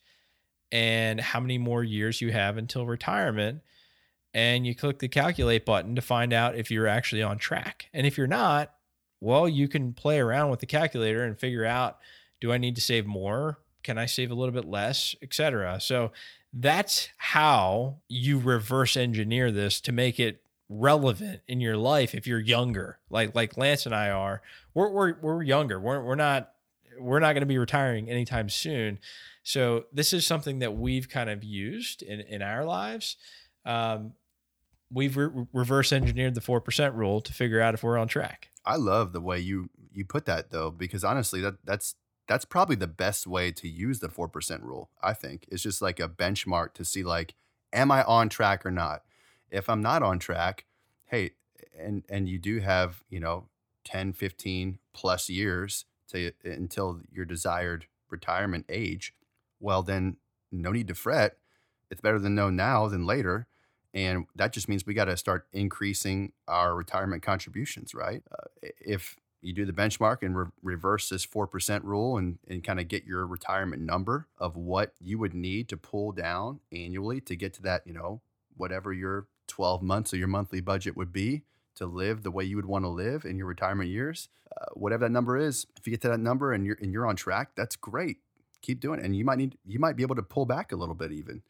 and 0.73 1.21
how 1.21 1.39
many 1.39 1.59
more 1.59 1.85
years 1.85 2.21
you 2.21 2.33
have 2.33 2.57
until 2.57 2.87
retirement. 2.87 3.61
And 4.35 4.67
you 4.67 4.75
click 4.75 4.99
the 4.99 5.07
calculate 5.07 5.65
button 5.65 5.95
to 5.95 6.03
find 6.03 6.33
out 6.33 6.57
if 6.57 6.73
you're 6.73 6.89
actually 6.89 7.23
on 7.23 7.39
track. 7.39 7.87
And 7.95 8.05
if 8.05 8.19
you're 8.19 8.27
not, 8.27 8.75
well, 9.21 9.49
you 9.49 9.69
can 9.69 9.93
play 9.93 10.19
around 10.19 10.51
with 10.51 10.59
the 10.59 10.67
calculator 10.67 11.23
and 11.23 11.39
figure 11.39 11.65
out 11.65 11.99
do 12.41 12.53
I 12.53 12.59
need 12.59 12.75
to 12.75 12.83
save 12.83 13.07
more? 13.07 13.61
Can 13.85 13.97
I 13.97 14.07
save 14.07 14.33
a 14.33 14.35
little 14.35 14.53
bit 14.53 14.69
less, 14.69 15.15
etc. 15.23 15.81
So 15.81 16.11
that's 16.53 17.11
how 17.17 17.99
you 18.09 18.41
reverse 18.41 18.97
engineer 18.97 19.53
this 19.53 19.81
to 19.83 19.93
make 19.93 20.19
it 20.19 20.43
relevant 20.69 21.41
in 21.47 21.61
your 21.61 21.77
life 21.77 22.15
if 22.15 22.27
you're 22.27 22.41
younger 22.41 22.99
like 23.09 23.35
like 23.35 23.57
lance 23.57 23.87
and 23.87 23.95
i 23.95 24.11
are. 24.11 24.43
We're 24.75 24.91
we're, 24.91 25.15
we're 25.21 25.43
younger. 25.43 25.79
We're, 25.79 26.03
we're 26.03 26.15
not 26.17 26.53
we're 26.99 27.21
not 27.21 27.33
going 27.33 27.43
to 27.43 27.47
be 27.47 27.59
retiring 27.59 28.09
anytime 28.11 28.49
soon. 28.49 28.99
So 29.43 29.85
this 29.93 30.13
is 30.13 30.27
something 30.27 30.61
that 30.61 30.77
we've 30.77 31.09
kind 31.09 31.31
of 31.31 31.45
used 31.45 32.03
in 32.03 32.21
in 32.21 32.43
our 32.43 32.65
lives. 32.65 33.17
Um, 33.65 34.13
we've 34.91 35.17
re- 35.17 35.47
reverse 35.53 35.93
engineered 35.93 36.35
the 36.35 36.41
4% 36.41 36.95
rule 36.95 37.21
to 37.21 37.33
figure 37.33 37.61
out 37.61 37.75
if 37.75 37.83
we're 37.83 37.99
on 37.99 38.09
track. 38.09 38.51
I 38.65 38.77
love 38.77 39.13
the 39.13 39.21
way 39.21 39.39
you 39.39 39.71
you 39.93 40.05
put 40.05 40.27
that 40.27 40.51
though 40.51 40.71
because 40.71 41.05
honestly 41.05 41.41
that 41.41 41.55
that's 41.65 41.95
that's 42.29 42.45
probably 42.45 42.77
the 42.77 42.89
best 42.89 43.27
way 43.27 43.53
to 43.53 43.69
use 43.69 44.01
the 44.01 44.09
4% 44.09 44.63
rule 44.63 44.91
i 45.03 45.13
think. 45.13 45.47
It's 45.49 45.63
just 45.63 45.81
like 45.81 46.01
a 46.01 46.09
benchmark 46.09 46.75
to 46.75 46.85
see 46.85 47.05
like 47.05 47.35
am 47.73 47.91
i 47.91 48.03
on 48.03 48.29
track 48.29 48.67
or 48.67 48.71
not 48.71 49.03
if 49.51 49.69
I'm 49.69 49.83
not 49.83 50.03
on 50.03 50.19
track, 50.19 50.65
hey, 51.07 51.33
and 51.79 52.03
and 52.09 52.29
you 52.29 52.39
do 52.39 52.61
have, 52.61 53.03
you 53.09 53.21
know, 53.21 53.49
10, 53.85 54.13
15 54.13 54.79
plus 54.93 55.29
years 55.29 55.85
to 56.09 56.33
until 56.45 57.01
your 57.11 57.25
desired 57.25 57.87
retirement 58.11 58.65
age, 58.69 59.15
well 59.61 59.83
then 59.83 60.17
no 60.53 60.73
need 60.73 60.89
to 60.89 60.95
fret. 60.95 61.39
It's 61.91 62.01
better 62.01 62.19
than 62.19 62.35
know 62.35 62.51
now 62.51 62.89
than 62.89 63.07
later. 63.07 63.47
And 63.95 64.27
that 64.35 64.53
just 64.53 64.69
means 64.69 64.85
we 64.85 64.95
got 64.95 65.07
to 65.07 65.17
start 65.17 65.47
increasing 65.53 66.33
our 66.47 66.75
retirement 66.75 67.23
contributions, 67.23 67.95
right? 67.95 68.23
Uh, 68.31 68.69
if 68.79 69.17
you 69.41 69.53
do 69.53 69.65
the 69.65 69.73
benchmark 69.73 70.23
and 70.23 70.37
re- 70.37 70.47
reverse 70.63 71.09
this 71.09 71.27
4% 71.27 71.83
rule 71.85 72.19
and, 72.19 72.39
and 72.49 72.63
kind 72.63 72.81
of 72.81 72.89
get 72.89 73.05
your 73.05 73.27
retirement 73.27 73.81
number 73.81 74.27
of 74.39 74.57
what 74.57 74.93
you 75.01 75.19
would 75.19 75.35
need 75.35 75.69
to 75.69 75.77
pull 75.77 76.13
down 76.13 76.61
annually 76.73 77.21
to 77.23 77.37
get 77.37 77.55
to 77.55 77.63
that, 77.63 77.87
you 77.87 77.95
know, 77.95 78.21
whatever 78.57 78.93
your 78.93 79.29
12 79.47 79.83
months 79.83 80.13
of 80.13 80.19
your 80.19 80.29
monthly 80.29 80.61
budget 80.61 80.97
would 80.97 81.13
be 81.13 81.43
to 81.77 81.87
live 81.87 82.23
the 82.23 82.31
way 82.31 82.45
you 82.45 82.57
would 82.57 82.67
want 82.67 82.85
to 82.85 82.89
live 82.89 83.25
in 83.25 83.37
your 83.37 83.47
retirement 83.47 83.91
years, 83.91 84.29
uh, 84.57 84.67
whatever 84.75 85.05
that 85.05 85.13
number 85.13 85.37
is, 85.37 85.67
if 85.77 85.87
you 85.87 85.91
get 85.91 86.01
to 86.03 86.09
that 86.09 86.21
number 86.21 86.53
and 86.53 86.65
you're 86.65 86.79
and 86.81 86.93
you're 86.93 87.07
on 87.07 87.17
track, 87.17 87.51
that's 87.57 87.77
great. 87.77 88.19
Keep 88.63 88.81
doing 88.81 88.99
it, 88.99 89.05
and 89.05 89.15
you 89.15 89.25
might 89.25 89.39
need 89.39 89.57
you 89.65 89.79
might 89.79 89.97
be 89.97 90.03
able 90.03 90.17
to 90.17 90.23
pull 90.23 90.47
back 90.47 90.73
a 90.73 90.77
little 90.77 90.95
bit 90.95 91.13
even. 91.13 91.43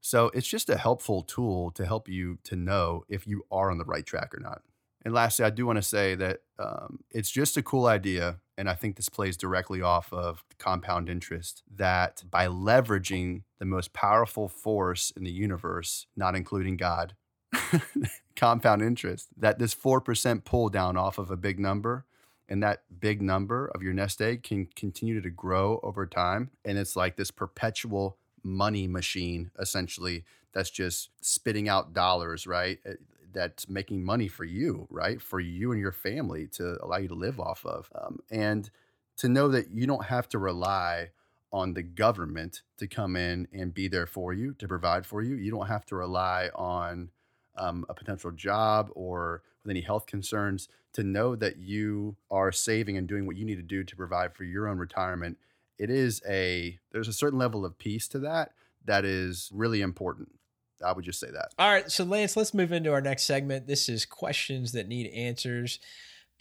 So 0.00 0.30
it's 0.34 0.48
just 0.48 0.68
a 0.68 0.76
helpful 0.76 1.22
tool 1.22 1.70
to 1.72 1.86
help 1.86 2.08
you 2.08 2.38
to 2.44 2.56
know 2.56 3.04
if 3.08 3.26
you 3.26 3.44
are 3.52 3.70
on 3.70 3.78
the 3.78 3.84
right 3.84 4.04
track 4.04 4.34
or 4.34 4.40
not. 4.40 4.62
And 5.04 5.14
lastly, 5.14 5.44
I 5.44 5.50
do 5.50 5.66
want 5.66 5.76
to 5.76 5.82
say 5.82 6.14
that 6.16 6.40
um, 6.58 7.00
it's 7.10 7.30
just 7.30 7.56
a 7.56 7.62
cool 7.62 7.86
idea. 7.86 8.38
And 8.58 8.68
I 8.68 8.74
think 8.74 8.96
this 8.96 9.08
plays 9.08 9.36
directly 9.36 9.80
off 9.80 10.12
of 10.12 10.44
compound 10.58 11.08
interest 11.08 11.62
that 11.74 12.22
by 12.30 12.46
leveraging 12.46 13.42
the 13.58 13.64
most 13.64 13.92
powerful 13.92 14.48
force 14.48 15.12
in 15.16 15.24
the 15.24 15.30
universe, 15.30 16.06
not 16.16 16.36
including 16.36 16.76
God, 16.76 17.14
compound 18.36 18.82
interest, 18.82 19.28
that 19.36 19.58
this 19.58 19.74
4% 19.74 20.44
pull 20.44 20.68
down 20.68 20.96
off 20.96 21.18
of 21.18 21.30
a 21.30 21.36
big 21.36 21.58
number 21.58 22.04
and 22.48 22.62
that 22.62 22.82
big 23.00 23.22
number 23.22 23.68
of 23.74 23.82
your 23.82 23.94
nest 23.94 24.20
egg 24.20 24.42
can 24.42 24.66
continue 24.76 25.20
to 25.20 25.30
grow 25.30 25.80
over 25.82 26.06
time. 26.06 26.50
And 26.64 26.76
it's 26.76 26.96
like 26.96 27.16
this 27.16 27.30
perpetual 27.30 28.18
money 28.42 28.86
machine, 28.86 29.50
essentially, 29.58 30.24
that's 30.52 30.70
just 30.70 31.10
spitting 31.20 31.68
out 31.68 31.94
dollars, 31.94 32.46
right? 32.46 32.78
Eh, 32.84 32.94
that's 33.32 33.68
making 33.68 34.04
money 34.04 34.28
for 34.28 34.44
you, 34.44 34.86
right? 34.90 35.22
For 35.22 35.40
you 35.40 35.72
and 35.72 35.80
your 35.80 35.92
family 35.92 36.46
to 36.48 36.76
allow 36.84 36.98
you 36.98 37.08
to 37.08 37.14
live 37.14 37.40
off 37.40 37.64
of. 37.64 37.88
Um, 37.94 38.18
and 38.30 38.68
to 39.16 39.28
know 39.28 39.48
that 39.48 39.70
you 39.70 39.86
don't 39.86 40.04
have 40.04 40.28
to 40.30 40.38
rely 40.38 41.10
on 41.52 41.74
the 41.74 41.82
government 41.82 42.62
to 42.78 42.86
come 42.86 43.16
in 43.16 43.48
and 43.52 43.72
be 43.72 43.88
there 43.88 44.06
for 44.06 44.32
you, 44.32 44.54
to 44.54 44.68
provide 44.68 45.06
for 45.06 45.22
you. 45.22 45.36
You 45.36 45.50
don't 45.50 45.68
have 45.68 45.86
to 45.86 45.96
rely 45.96 46.50
on 46.54 47.10
um, 47.56 47.84
a 47.88 47.94
potential 47.94 48.30
job 48.30 48.90
or 48.94 49.42
with 49.62 49.70
any 49.70 49.80
health 49.80 50.06
concerns 50.06 50.68
to 50.92 51.02
know 51.02 51.34
that 51.36 51.56
you 51.56 52.16
are 52.30 52.52
saving 52.52 52.96
and 52.96 53.08
doing 53.08 53.26
what 53.26 53.36
you 53.36 53.44
need 53.44 53.56
to 53.56 53.62
do 53.62 53.84
to 53.84 53.96
provide 53.96 54.34
for 54.34 54.44
your 54.44 54.68
own 54.68 54.78
retirement. 54.78 55.38
It 55.78 55.90
is 55.90 56.22
a, 56.28 56.78
there's 56.90 57.08
a 57.08 57.12
certain 57.12 57.38
level 57.38 57.64
of 57.64 57.78
peace 57.78 58.08
to 58.08 58.18
that 58.20 58.52
that 58.84 59.04
is 59.04 59.50
really 59.52 59.80
important. 59.80 60.28
I 60.84 60.92
would 60.92 61.04
just 61.04 61.20
say 61.20 61.30
that. 61.30 61.52
All 61.58 61.70
right. 61.70 61.90
So, 61.90 62.04
Lance, 62.04 62.36
let's 62.36 62.52
move 62.52 62.72
into 62.72 62.92
our 62.92 63.00
next 63.00 63.22
segment. 63.22 63.66
This 63.68 63.88
is 63.88 64.04
questions 64.04 64.72
that 64.72 64.88
need 64.88 65.12
answers 65.12 65.78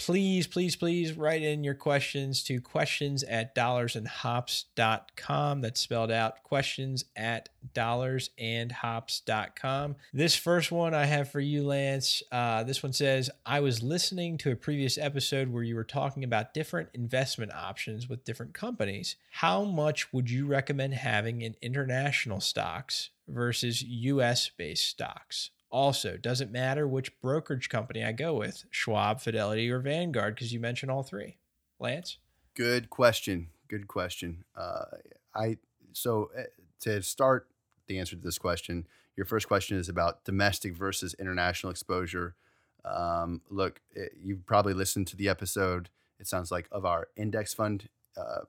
please, 0.01 0.45
please, 0.47 0.75
please 0.75 1.13
write 1.13 1.43
in 1.43 1.63
your 1.63 1.75
questions 1.75 2.43
to 2.43 2.59
questions 2.59 3.21
at 3.21 3.53
dollarsandhops.com. 3.53 5.61
That's 5.61 5.79
spelled 5.79 6.09
out 6.09 6.41
questions 6.41 7.05
at 7.15 7.49
dollarsandhops.com. 7.75 9.95
This 10.11 10.35
first 10.35 10.71
one 10.71 10.95
I 10.95 11.05
have 11.05 11.29
for 11.29 11.39
you, 11.39 11.63
Lance. 11.63 12.23
Uh, 12.31 12.63
this 12.63 12.81
one 12.81 12.93
says 12.93 13.29
I 13.45 13.59
was 13.59 13.83
listening 13.83 14.39
to 14.39 14.51
a 14.51 14.55
previous 14.55 14.97
episode 14.97 15.53
where 15.53 15.61
you 15.61 15.75
were 15.75 15.83
talking 15.83 16.23
about 16.23 16.55
different 16.55 16.89
investment 16.95 17.53
options 17.53 18.09
with 18.09 18.25
different 18.25 18.55
companies. 18.55 19.17
How 19.29 19.63
much 19.63 20.11
would 20.11 20.31
you 20.31 20.47
recommend 20.47 20.95
having 20.95 21.43
in 21.43 21.53
international 21.61 22.41
stocks 22.41 23.11
versus 23.27 23.83
US 23.83 24.49
based 24.49 24.87
stocks? 24.87 25.51
Also, 25.71 26.17
doesn't 26.17 26.51
matter 26.51 26.86
which 26.86 27.19
brokerage 27.21 27.69
company 27.69 28.03
I 28.03 28.12
go 28.12 28.34
with, 28.34 28.65
Schwab, 28.71 29.21
Fidelity, 29.21 29.69
or 29.71 29.79
Vanguard, 29.79 30.36
because 30.36 30.51
you 30.51 30.60
mentioned 30.60 30.91
all 30.91 31.03
three. 31.03 31.38
Lance? 31.79 32.17
Good 32.55 32.89
question. 32.89 33.47
Good 33.69 33.88
question. 33.88 34.43
Uh, 34.55 34.84
I 35.34 35.57
so 35.93 36.29
uh, 36.38 36.43
to 36.81 37.01
start 37.01 37.47
the 37.88 37.99
answer 37.99 38.15
to 38.15 38.21
this 38.21 38.38
question, 38.38 38.86
your 39.15 39.25
first 39.25 39.47
question 39.47 39.77
is 39.77 39.88
about 39.88 40.25
domestic 40.25 40.75
versus 40.75 41.15
international 41.19 41.71
exposure. 41.71 42.36
Um, 42.84 43.41
look, 43.49 43.81
it, 43.91 44.12
eh, 44.13 44.17
you've 44.21 44.45
probably 44.45 44.73
listened 44.73 45.07
to 45.07 45.15
the 45.15 45.29
episode. 45.29 45.89
It 46.19 46.27
sounds 46.27 46.51
like 46.51 46.67
of 46.71 46.86
our 46.86 47.07
index 47.15 47.53
fund 47.53 47.88
uh, 48.17 48.41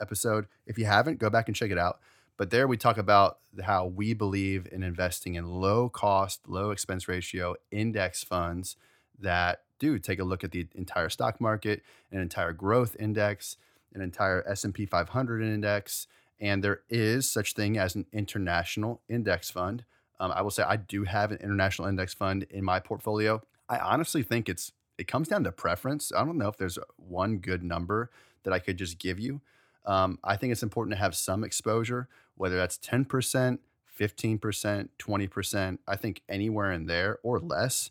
episode. 0.00 0.46
If 0.66 0.78
you 0.78 0.84
haven't, 0.84 1.18
go 1.18 1.30
back 1.30 1.48
and 1.48 1.56
check 1.56 1.70
it 1.70 1.78
out. 1.78 1.98
But 2.38 2.50
there 2.50 2.68
we 2.68 2.76
talk 2.76 2.96
about 2.96 3.40
how 3.62 3.86
we 3.86 4.14
believe 4.14 4.68
in 4.70 4.84
investing 4.84 5.34
in 5.34 5.44
low 5.44 5.88
cost, 5.88 6.48
low 6.48 6.70
expense 6.70 7.08
ratio 7.08 7.56
index 7.72 8.22
funds 8.22 8.76
that 9.18 9.62
do 9.80 9.98
take 9.98 10.20
a 10.20 10.24
look 10.24 10.44
at 10.44 10.52
the 10.52 10.68
entire 10.76 11.08
stock 11.08 11.40
market, 11.40 11.82
an 12.12 12.20
entire 12.20 12.52
growth 12.52 12.96
index, 12.98 13.56
an 13.92 14.00
entire 14.00 14.46
S&P 14.48 14.86
500 14.86 15.42
index, 15.42 16.06
and 16.40 16.62
there 16.62 16.82
is 16.88 17.28
such 17.28 17.54
thing 17.54 17.76
as 17.76 17.96
an 17.96 18.06
international 18.12 19.00
index 19.08 19.50
fund. 19.50 19.84
Um, 20.20 20.30
I 20.32 20.42
will 20.42 20.52
say 20.52 20.62
I 20.62 20.76
do 20.76 21.04
have 21.04 21.32
an 21.32 21.38
international 21.38 21.88
index 21.88 22.14
fund 22.14 22.46
in 22.50 22.64
my 22.64 22.78
portfolio. 22.78 23.42
I 23.68 23.78
honestly 23.78 24.22
think 24.22 24.48
it's 24.48 24.72
it 24.96 25.06
comes 25.06 25.28
down 25.28 25.44
to 25.44 25.52
preference. 25.52 26.12
I 26.12 26.24
don't 26.24 26.38
know 26.38 26.48
if 26.48 26.56
there's 26.56 26.78
one 26.96 27.38
good 27.38 27.62
number 27.62 28.10
that 28.42 28.52
I 28.52 28.58
could 28.58 28.76
just 28.76 28.98
give 28.98 29.18
you. 29.18 29.40
Um, 29.86 30.18
I 30.24 30.36
think 30.36 30.52
it's 30.52 30.62
important 30.62 30.96
to 30.96 31.00
have 31.00 31.14
some 31.14 31.44
exposure 31.44 32.08
whether 32.38 32.56
that's 32.56 32.78
10%, 32.78 33.58
15%, 33.98 34.88
20%. 34.98 35.78
I 35.86 35.96
think 35.96 36.22
anywhere 36.28 36.72
in 36.72 36.86
there 36.86 37.18
or 37.22 37.38
less, 37.38 37.90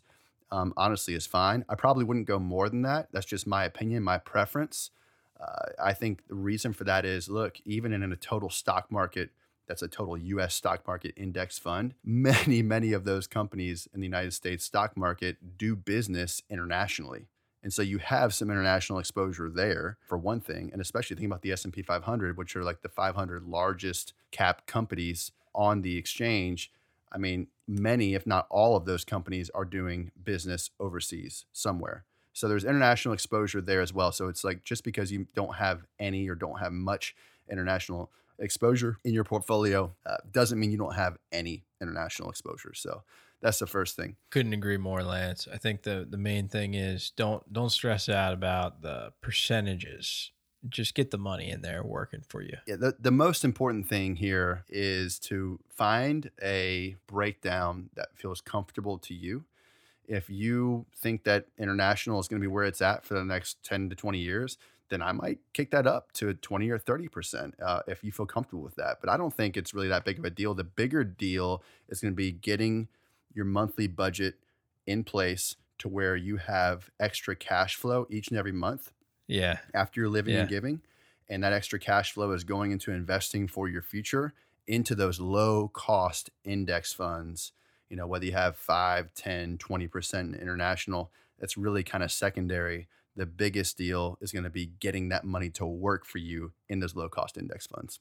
um, 0.50 0.72
honestly, 0.76 1.14
is 1.14 1.26
fine. 1.26 1.64
I 1.68 1.74
probably 1.74 2.04
wouldn't 2.04 2.26
go 2.26 2.38
more 2.38 2.68
than 2.68 2.82
that. 2.82 3.08
That's 3.12 3.26
just 3.26 3.46
my 3.46 3.64
opinion, 3.64 4.02
my 4.02 4.18
preference. 4.18 4.90
Uh, 5.40 5.70
I 5.82 5.92
think 5.92 6.26
the 6.26 6.34
reason 6.34 6.72
for 6.72 6.84
that 6.84 7.04
is 7.04 7.28
look, 7.28 7.58
even 7.64 7.92
in 7.92 8.02
a 8.12 8.16
total 8.16 8.50
stock 8.50 8.90
market, 8.90 9.30
that's 9.66 9.82
a 9.82 9.88
total 9.88 10.16
US 10.16 10.54
stock 10.54 10.86
market 10.86 11.12
index 11.16 11.58
fund, 11.58 11.94
many, 12.04 12.62
many 12.62 12.92
of 12.92 13.04
those 13.04 13.26
companies 13.26 13.86
in 13.92 14.00
the 14.00 14.06
United 14.06 14.32
States 14.32 14.64
stock 14.64 14.96
market 14.96 15.58
do 15.58 15.76
business 15.76 16.42
internationally. 16.50 17.26
And 17.62 17.72
so 17.72 17.82
you 17.82 17.98
have 17.98 18.32
some 18.32 18.50
international 18.50 18.98
exposure 18.98 19.50
there 19.50 19.98
for 20.06 20.16
one 20.16 20.40
thing, 20.40 20.70
and 20.72 20.80
especially 20.80 21.16
thinking 21.16 21.30
about 21.30 21.42
the 21.42 21.52
S&P 21.52 21.82
500, 21.82 22.36
which 22.36 22.54
are 22.54 22.62
like 22.62 22.82
the 22.82 22.88
500 22.88 23.44
largest 23.44 24.12
cap 24.30 24.66
companies 24.66 25.32
on 25.54 25.82
the 25.82 25.96
exchange. 25.96 26.70
I 27.10 27.18
mean, 27.18 27.48
many, 27.66 28.14
if 28.14 28.26
not 28.26 28.46
all 28.48 28.76
of 28.76 28.84
those 28.84 29.04
companies 29.04 29.50
are 29.50 29.64
doing 29.64 30.12
business 30.22 30.70
overseas 30.78 31.46
somewhere. 31.52 32.04
So 32.32 32.48
there's 32.48 32.64
international 32.64 33.14
exposure 33.14 33.60
there 33.60 33.80
as 33.80 33.92
well. 33.92 34.12
So 34.12 34.28
it's 34.28 34.44
like 34.44 34.62
just 34.62 34.84
because 34.84 35.10
you 35.10 35.26
don't 35.34 35.56
have 35.56 35.84
any 35.98 36.28
or 36.28 36.36
don't 36.36 36.60
have 36.60 36.72
much 36.72 37.16
international 37.50 38.12
exposure 38.38 38.98
in 39.04 39.12
your 39.12 39.24
portfolio 39.24 39.92
uh, 40.06 40.18
doesn't 40.30 40.60
mean 40.60 40.70
you 40.70 40.78
don't 40.78 40.94
have 40.94 41.18
any 41.32 41.64
international 41.80 42.30
exposure. 42.30 42.72
So 42.74 43.02
that's 43.40 43.58
the 43.58 43.66
first 43.66 43.96
thing. 43.96 44.16
Couldn't 44.30 44.52
agree 44.52 44.76
more, 44.76 45.02
Lance. 45.02 45.46
I 45.52 45.58
think 45.58 45.82
the 45.82 46.06
the 46.08 46.18
main 46.18 46.48
thing 46.48 46.74
is 46.74 47.10
don't 47.10 47.52
don't 47.52 47.70
stress 47.70 48.08
out 48.08 48.32
about 48.32 48.82
the 48.82 49.12
percentages. 49.20 50.32
Just 50.68 50.96
get 50.96 51.12
the 51.12 51.18
money 51.18 51.50
in 51.50 51.62
there 51.62 51.84
working 51.84 52.22
for 52.28 52.42
you. 52.42 52.56
Yeah, 52.66 52.76
the, 52.76 52.96
the 52.98 53.12
most 53.12 53.44
important 53.44 53.86
thing 53.86 54.16
here 54.16 54.64
is 54.68 55.20
to 55.20 55.60
find 55.68 56.32
a 56.42 56.96
breakdown 57.06 57.90
that 57.94 58.08
feels 58.16 58.40
comfortable 58.40 58.98
to 58.98 59.14
you. 59.14 59.44
If 60.08 60.28
you 60.28 60.86
think 60.96 61.22
that 61.24 61.46
international 61.58 62.18
is 62.18 62.26
going 62.26 62.40
to 62.40 62.44
be 62.44 62.52
where 62.52 62.64
it's 62.64 62.82
at 62.82 63.04
for 63.04 63.14
the 63.14 63.24
next 63.24 63.62
10 63.62 63.90
to 63.90 63.94
20 63.94 64.18
years, 64.18 64.58
then 64.88 65.00
I 65.00 65.12
might 65.12 65.38
kick 65.52 65.70
that 65.70 65.86
up 65.86 66.10
to 66.14 66.34
20 66.34 66.70
or 66.70 66.78
30% 66.78 67.52
uh, 67.62 67.82
if 67.86 68.02
you 68.02 68.10
feel 68.10 68.26
comfortable 68.26 68.62
with 68.62 68.74
that. 68.76 68.98
But 69.00 69.10
I 69.10 69.16
don't 69.16 69.32
think 69.32 69.56
it's 69.56 69.74
really 69.74 69.88
that 69.88 70.04
big 70.04 70.18
of 70.18 70.24
a 70.24 70.30
deal. 70.30 70.54
The 70.54 70.64
bigger 70.64 71.04
deal 71.04 71.62
is 71.88 72.00
going 72.00 72.12
to 72.12 72.16
be 72.16 72.32
getting 72.32 72.88
your 73.34 73.44
monthly 73.44 73.86
budget 73.86 74.36
in 74.86 75.04
place 75.04 75.56
to 75.78 75.88
where 75.88 76.16
you 76.16 76.36
have 76.36 76.90
extra 76.98 77.36
cash 77.36 77.76
flow 77.76 78.06
each 78.10 78.28
and 78.28 78.38
every 78.38 78.52
month. 78.52 78.92
Yeah. 79.26 79.58
After 79.74 80.00
you're 80.00 80.10
living 80.10 80.34
yeah. 80.34 80.40
and 80.40 80.48
giving. 80.48 80.80
And 81.28 81.44
that 81.44 81.52
extra 81.52 81.78
cash 81.78 82.12
flow 82.12 82.32
is 82.32 82.44
going 82.44 82.72
into 82.72 82.90
investing 82.90 83.46
for 83.46 83.68
your 83.68 83.82
future 83.82 84.32
into 84.66 84.94
those 84.94 85.20
low 85.20 85.68
cost 85.68 86.30
index 86.44 86.92
funds. 86.92 87.52
You 87.88 87.96
know, 87.96 88.06
whether 88.06 88.24
you 88.24 88.32
have 88.32 88.56
5, 88.56 89.14
10, 89.14 89.58
20% 89.58 90.40
international, 90.40 91.10
that's 91.38 91.56
really 91.56 91.82
kind 91.82 92.04
of 92.04 92.12
secondary. 92.12 92.88
The 93.16 93.26
biggest 93.26 93.76
deal 93.76 94.18
is 94.20 94.32
going 94.32 94.44
to 94.44 94.50
be 94.50 94.66
getting 94.80 95.08
that 95.08 95.24
money 95.24 95.50
to 95.50 95.66
work 95.66 96.04
for 96.04 96.18
you 96.18 96.52
in 96.68 96.80
those 96.80 96.94
low 96.94 97.08
cost 97.08 97.36
index 97.36 97.66
funds. 97.66 98.00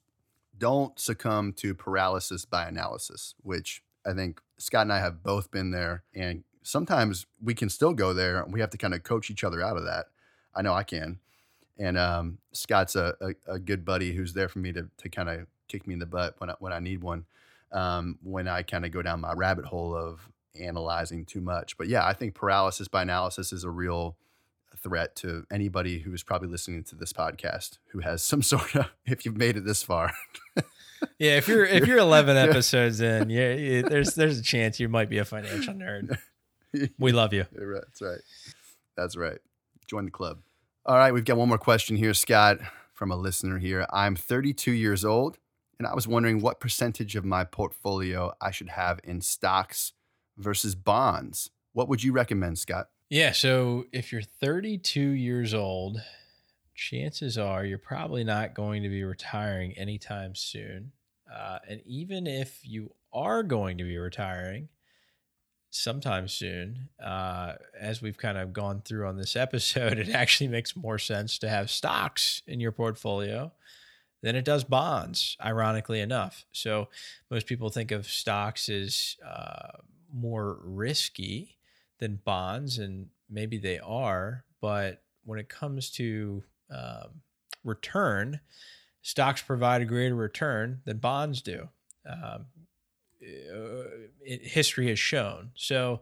Don't 0.57 0.99
succumb 0.99 1.53
to 1.53 1.73
paralysis 1.73 2.45
by 2.45 2.67
analysis, 2.67 3.35
which 3.41 3.83
I 4.07 4.13
think 4.13 4.41
Scott 4.57 4.83
and 4.83 4.93
I 4.93 4.99
have 4.99 5.23
both 5.23 5.51
been 5.51 5.71
there, 5.71 6.03
and 6.15 6.43
sometimes 6.63 7.25
we 7.41 7.53
can 7.53 7.69
still 7.69 7.93
go 7.93 8.13
there. 8.13 8.41
And 8.41 8.53
We 8.53 8.61
have 8.61 8.69
to 8.71 8.77
kind 8.77 8.93
of 8.93 9.03
coach 9.03 9.29
each 9.29 9.43
other 9.43 9.61
out 9.61 9.77
of 9.77 9.85
that. 9.85 10.07
I 10.55 10.61
know 10.61 10.73
I 10.73 10.83
can. 10.83 11.19
And 11.79 11.97
um, 11.97 12.39
Scott's 12.53 12.95
a, 12.95 13.15
a, 13.21 13.53
a, 13.53 13.59
good 13.59 13.85
buddy 13.85 14.13
who's 14.13 14.33
there 14.33 14.47
for 14.49 14.57
me 14.57 14.73
to, 14.73 14.89
to 14.97 15.09
kind 15.09 15.29
of 15.29 15.45
kick 15.67 15.85
me 15.85 15.93
in 15.93 15.99
the 15.99 16.07
butt 16.07 16.33
when 16.39 16.49
I, 16.49 16.55
when 16.57 16.73
I 16.73 16.79
need 16.79 17.03
one, 17.03 17.25
um, 17.71 18.17
when 18.23 18.47
I 18.47 18.63
kind 18.63 18.83
of 18.83 18.91
go 18.91 19.03
down 19.03 19.21
my 19.21 19.33
rabbit 19.33 19.65
hole 19.65 19.95
of 19.95 20.27
analyzing 20.59 21.23
too 21.23 21.41
much. 21.41 21.77
But 21.77 21.87
yeah, 21.87 22.05
I 22.05 22.13
think 22.13 22.33
paralysis 22.33 22.87
by 22.87 23.03
analysis 23.03 23.53
is 23.53 23.63
a 23.63 23.69
real 23.69 24.17
threat 24.75 25.15
to 25.17 25.45
anybody 25.51 25.99
who 25.99 26.13
is 26.13 26.23
probably 26.23 26.47
listening 26.47 26.83
to 26.85 26.95
this 26.95 27.13
podcast 27.13 27.77
who 27.89 27.99
has 27.99 28.23
some 28.23 28.41
sort 28.41 28.75
of, 28.75 28.89
if 29.05 29.25
you've 29.25 29.37
made 29.37 29.57
it 29.57 29.65
this 29.65 29.83
far. 29.83 30.13
yeah, 31.19 31.37
if 31.37 31.47
you're 31.47 31.65
if 31.65 31.87
you're 31.87 31.97
11 31.97 32.37
episodes 32.37 33.01
in, 33.01 33.29
yeah, 33.29 33.81
there's 33.81 34.15
there's 34.15 34.39
a 34.39 34.43
chance 34.43 34.79
you 34.79 34.89
might 34.89 35.09
be 35.09 35.17
a 35.17 35.25
financial 35.25 35.73
nerd. 35.73 36.17
We 36.99 37.13
love 37.13 37.33
you. 37.33 37.45
That's 37.53 38.01
right. 38.01 38.19
That's 38.97 39.15
right. 39.15 39.39
Join 39.87 40.05
the 40.05 40.11
club. 40.11 40.39
All 40.85 40.97
right, 40.97 41.13
we've 41.13 41.25
got 41.25 41.37
one 41.37 41.47
more 41.47 41.57
question 41.57 41.95
here, 41.95 42.13
Scott, 42.13 42.59
from 42.93 43.09
a 43.09 43.15
listener 43.15 43.57
here. 43.57 43.87
I'm 43.91 44.15
32 44.15 44.73
years 44.73 45.05
old, 45.05 45.37
and 45.79 45.87
I 45.87 45.95
was 45.95 46.07
wondering 46.07 46.41
what 46.41 46.59
percentage 46.59 47.15
of 47.15 47.23
my 47.23 47.45
portfolio 47.45 48.33
I 48.41 48.51
should 48.51 48.69
have 48.69 48.99
in 49.03 49.21
stocks 49.21 49.93
versus 50.37 50.75
bonds 50.75 51.49
What 51.73 51.87
would 51.87 52.03
you 52.03 52.11
recommend, 52.11 52.59
Scott? 52.59 52.89
Yeah. 53.09 53.31
So 53.31 53.85
if 53.91 54.11
you're 54.11 54.21
32 54.21 54.99
years 55.01 55.53
old, 55.53 56.01
chances 56.77 57.37
are 57.37 57.65
you're 57.65 57.77
probably 57.77 58.23
not 58.23 58.53
going 58.53 58.83
to 58.83 58.89
be 58.89 59.03
retiring 59.03 59.73
anytime 59.73 60.35
soon. 60.35 60.91
Uh, 61.33 61.57
and 61.67 61.81
even 61.85 62.25
if 62.27 62.61
you 62.63 62.93
are 63.11 63.43
going 63.43 63.77
to 63.79 63.83
be 63.83 63.97
retiring 63.97 64.69
sometime 65.71 66.27
soon, 66.27 66.87
uh, 67.03 67.53
as 67.77 68.01
we've 68.01 68.17
kind 68.17 68.37
of 68.37 68.53
gone 68.53 68.81
through 68.85 69.07
on 69.07 69.17
this 69.17 69.35
episode, 69.35 69.97
it 69.99 70.09
actually 70.09 70.47
makes 70.47 70.75
more 70.75 70.99
sense 70.99 71.39
to 71.39 71.49
have 71.49 71.69
stocks 71.69 72.43
in 72.47 72.59
your 72.59 72.71
portfolio 72.71 73.51
than 74.21 74.35
it 74.35 74.45
does 74.45 74.63
bonds, 74.63 75.35
ironically 75.43 75.99
enough. 75.99 76.45
So 76.51 76.89
most 77.29 77.47
people 77.47 77.69
think 77.69 77.91
of 77.91 78.07
stocks 78.07 78.69
as 78.69 79.17
uh, 79.25 79.79
more 80.13 80.59
risky 80.63 81.57
than 81.99 82.21
bonds, 82.23 82.77
and 82.77 83.07
maybe 83.29 83.57
they 83.57 83.79
are. 83.79 84.45
But 84.61 85.03
when 85.25 85.39
it 85.39 85.49
comes 85.49 85.89
to 85.91 86.43
um, 86.69 87.21
return, 87.63 88.39
stocks 89.01 89.41
provide 89.41 89.81
a 89.81 89.85
greater 89.85 90.15
return 90.15 90.81
than 90.85 90.97
bonds 90.97 91.41
do. 91.41 91.69
Um, 92.05 92.45
it, 93.19 94.41
history 94.43 94.87
has 94.89 94.99
shown. 94.99 95.51
So 95.55 96.01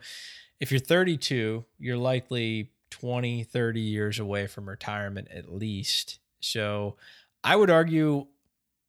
if 0.60 0.72
you're 0.72 0.80
32, 0.80 1.66
you're 1.80 1.98
likely 1.98 2.72
20, 2.90 3.44
30 3.44 3.80
years 3.80 4.20
away 4.20 4.48
from 4.48 4.70
retirement 4.70 5.28
at 5.34 5.52
least. 5.52 6.20
So 6.40 6.96
I 7.44 7.56
would 7.56 7.70
argue 7.70 8.28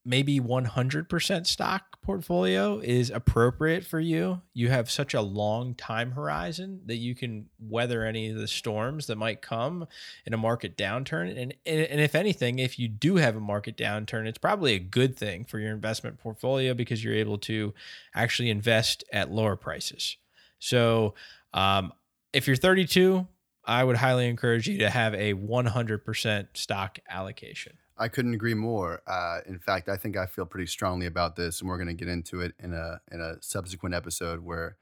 maybe 0.06 0.38
100% 0.38 1.46
stock 1.46 2.00
portfolio 2.00 2.78
is 2.78 3.10
appropriate 3.10 3.84
for 3.84 3.98
you. 3.98 4.40
You 4.54 4.68
have 4.68 4.88
such 4.88 5.12
a 5.12 5.20
long 5.20 5.74
time 5.74 6.12
horizon 6.12 6.82
that 6.86 6.96
you 6.96 7.16
can 7.16 7.46
weather 7.58 8.04
any 8.04 8.30
of 8.30 8.38
the 8.38 8.46
storms 8.46 9.08
that 9.08 9.16
might 9.16 9.42
come 9.42 9.88
in 10.24 10.32
a 10.32 10.36
market 10.36 10.76
downturn. 10.76 11.30
And, 11.30 11.54
and 11.66 12.00
if 12.00 12.14
anything, 12.14 12.60
if 12.60 12.78
you 12.78 12.86
do 12.86 13.16
have 13.16 13.34
a 13.34 13.40
market 13.40 13.76
downturn, 13.76 14.26
it's 14.26 14.38
probably 14.38 14.74
a 14.74 14.78
good 14.78 15.16
thing 15.16 15.44
for 15.44 15.58
your 15.58 15.72
investment 15.72 16.18
portfolio 16.18 16.72
because 16.72 17.02
you're 17.02 17.14
able 17.14 17.38
to 17.38 17.74
actually 18.14 18.50
invest 18.50 19.02
at 19.12 19.32
lower 19.32 19.56
prices. 19.56 20.16
So, 20.60 21.14
um, 21.52 21.92
if 22.32 22.46
you're 22.46 22.56
32, 22.56 23.26
I 23.64 23.82
would 23.82 23.96
highly 23.96 24.28
encourage 24.28 24.68
you 24.68 24.78
to 24.78 24.90
have 24.90 25.14
a 25.14 25.34
100% 25.34 26.48
stock 26.54 26.98
allocation. 27.10 27.78
I 27.98 28.08
couldn't 28.08 28.34
agree 28.34 28.54
more. 28.54 29.00
Uh, 29.06 29.38
in 29.46 29.58
fact, 29.58 29.88
I 29.88 29.96
think 29.96 30.16
I 30.16 30.26
feel 30.26 30.46
pretty 30.46 30.66
strongly 30.66 31.06
about 31.06 31.36
this, 31.36 31.60
and 31.60 31.68
we're 31.68 31.78
going 31.78 31.88
to 31.88 31.94
get 31.94 32.08
into 32.08 32.40
it 32.40 32.54
in 32.58 32.74
a 32.74 33.00
in 33.10 33.20
a 33.20 33.40
subsequent 33.40 33.94
episode 33.94 34.40
where 34.40 34.76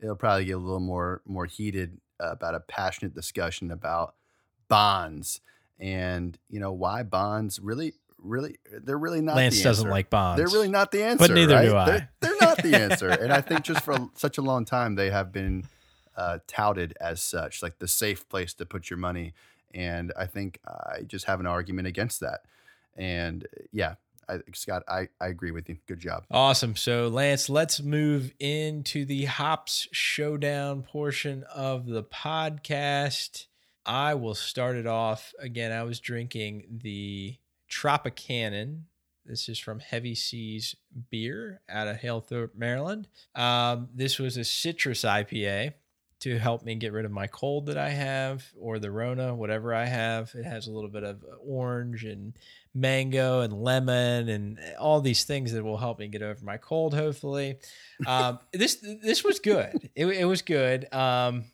it'll 0.00 0.16
probably 0.16 0.44
get 0.44 0.52
a 0.52 0.58
little 0.58 0.80
more 0.80 1.22
more 1.26 1.46
heated 1.46 1.98
about 2.20 2.54
a 2.54 2.60
passionate 2.60 3.14
discussion 3.14 3.70
about 3.72 4.14
bonds 4.68 5.40
and 5.80 6.38
you 6.48 6.60
know 6.60 6.72
why 6.72 7.02
bonds 7.02 7.58
really 7.58 7.94
really 8.18 8.56
they're 8.84 8.98
really 8.98 9.20
not 9.20 9.36
Lance 9.36 9.60
doesn't 9.62 9.90
like 9.90 10.10
bonds. 10.10 10.38
They're 10.38 10.48
really 10.48 10.68
not 10.68 10.92
the 10.92 11.02
answer. 11.02 11.26
But 11.26 11.34
neither 11.34 11.54
right? 11.56 11.64
do 11.64 11.76
I. 11.76 11.86
They're, 11.86 12.10
they're 12.20 12.36
not 12.40 12.62
the 12.62 12.76
answer. 12.80 13.08
and 13.08 13.32
I 13.32 13.40
think 13.40 13.62
just 13.62 13.82
for 13.82 14.08
such 14.14 14.38
a 14.38 14.42
long 14.42 14.64
time 14.64 14.94
they 14.94 15.10
have 15.10 15.32
been 15.32 15.64
uh, 16.16 16.38
touted 16.46 16.94
as 17.00 17.20
such, 17.20 17.62
like 17.62 17.78
the 17.78 17.88
safe 17.88 18.28
place 18.28 18.54
to 18.54 18.66
put 18.66 18.90
your 18.90 18.98
money. 18.98 19.34
And 19.74 20.12
I 20.16 20.26
think 20.26 20.58
I 20.66 21.02
just 21.02 21.26
have 21.26 21.40
an 21.40 21.46
argument 21.46 21.88
against 21.88 22.20
that. 22.20 22.40
And 22.96 23.46
yeah, 23.72 23.94
I, 24.28 24.38
Scott, 24.54 24.82
I, 24.88 25.08
I 25.20 25.28
agree 25.28 25.50
with 25.50 25.68
you. 25.68 25.78
Good 25.86 26.00
job. 26.00 26.24
Awesome. 26.30 26.76
So, 26.76 27.08
Lance, 27.08 27.48
let's 27.48 27.80
move 27.80 28.32
into 28.38 29.04
the 29.04 29.24
hops 29.24 29.88
showdown 29.92 30.82
portion 30.82 31.44
of 31.54 31.86
the 31.86 32.02
podcast. 32.02 33.46
I 33.84 34.14
will 34.14 34.34
start 34.34 34.76
it 34.76 34.86
off. 34.86 35.32
Again, 35.38 35.72
I 35.72 35.82
was 35.82 36.00
drinking 36.00 36.80
the 36.82 37.36
TropiCannon. 37.70 38.82
This 39.24 39.48
is 39.48 39.58
from 39.58 39.80
Heavy 39.80 40.14
Seas 40.14 40.74
Beer 41.10 41.60
out 41.68 41.88
of 41.88 41.98
Halethorpe, 41.98 42.56
Maryland. 42.56 43.08
Um, 43.34 43.88
this 43.94 44.18
was 44.18 44.36
a 44.36 44.44
citrus 44.44 45.02
IPA 45.02 45.74
to 46.22 46.38
help 46.38 46.64
me 46.64 46.76
get 46.76 46.92
rid 46.92 47.04
of 47.04 47.10
my 47.10 47.26
cold 47.26 47.66
that 47.66 47.76
I 47.76 47.88
have 47.88 48.44
or 48.56 48.78
the 48.78 48.92
Rona, 48.92 49.34
whatever 49.34 49.74
I 49.74 49.86
have. 49.86 50.32
It 50.36 50.44
has 50.44 50.68
a 50.68 50.70
little 50.70 50.88
bit 50.88 51.02
of 51.02 51.24
orange 51.44 52.04
and 52.04 52.34
mango 52.72 53.40
and 53.40 53.52
lemon 53.52 54.28
and 54.28 54.60
all 54.78 55.00
these 55.00 55.24
things 55.24 55.52
that 55.52 55.64
will 55.64 55.78
help 55.78 55.98
me 55.98 56.06
get 56.06 56.22
over 56.22 56.44
my 56.44 56.58
cold. 56.58 56.94
Hopefully, 56.94 57.58
um, 58.06 58.38
this 58.52 58.76
this 58.76 59.24
was 59.24 59.40
good. 59.40 59.90
It, 59.96 60.06
it 60.06 60.24
was 60.24 60.42
good. 60.42 60.92
Um, 60.94 61.44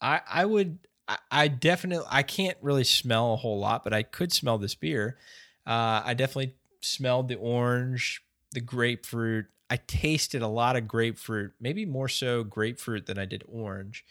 I 0.00 0.20
I 0.28 0.44
would 0.44 0.78
I, 1.08 1.18
I, 1.30 1.48
definitely 1.48 2.06
I 2.08 2.22
can't 2.22 2.56
really 2.62 2.84
smell 2.84 3.34
a 3.34 3.36
whole 3.36 3.58
lot, 3.58 3.82
but 3.82 3.92
I 3.92 4.04
could 4.04 4.32
smell 4.32 4.56
this 4.56 4.76
beer. 4.76 5.18
Uh, 5.66 6.02
I 6.04 6.14
definitely 6.14 6.54
smelled 6.80 7.26
the 7.26 7.34
orange, 7.34 8.22
the 8.52 8.60
grapefruit. 8.60 9.46
I 9.70 9.76
tasted 9.76 10.42
a 10.42 10.48
lot 10.48 10.76
of 10.76 10.88
grapefruit, 10.88 11.52
maybe 11.60 11.86
more 11.86 12.08
so 12.08 12.42
grapefruit 12.42 13.06
than 13.06 13.18
I 13.18 13.24
did 13.24 13.44
orange. 13.46 14.04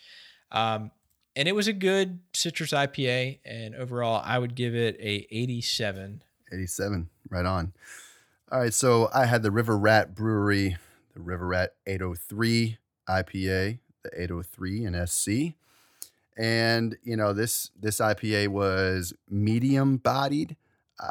Um, 0.52 0.91
and 1.36 1.48
it 1.48 1.54
was 1.54 1.67
a 1.67 1.74
good 1.74 2.19
citrus 2.34 2.72
IPA. 2.72 3.39
And 3.45 3.76
overall, 3.76 4.22
I 4.26 4.39
would 4.39 4.56
give 4.56 4.74
it 4.74 4.95
a 5.00 5.28
87. 5.30 6.24
87, 6.52 7.10
right 7.30 7.45
on. 7.45 7.74
All 8.52 8.60
right, 8.60 8.74
so 8.74 9.10
I 9.13 9.26
had 9.26 9.43
the 9.43 9.52
River 9.52 9.78
Rat 9.78 10.15
Brewery, 10.15 10.78
the 11.13 11.19
River 11.19 11.45
Rat 11.45 11.76
803 11.86 12.78
IPA, 13.08 13.80
the 14.04 14.22
803 14.22 14.86
in 14.86 15.08
SC. 15.08 15.56
And 16.38 16.98
you 17.04 17.17
know 17.17 17.34
this 17.34 17.69
this 17.78 18.00
IPA 18.00 18.48
was 18.48 19.13
medium 19.30 19.98
bodied. 19.98 20.56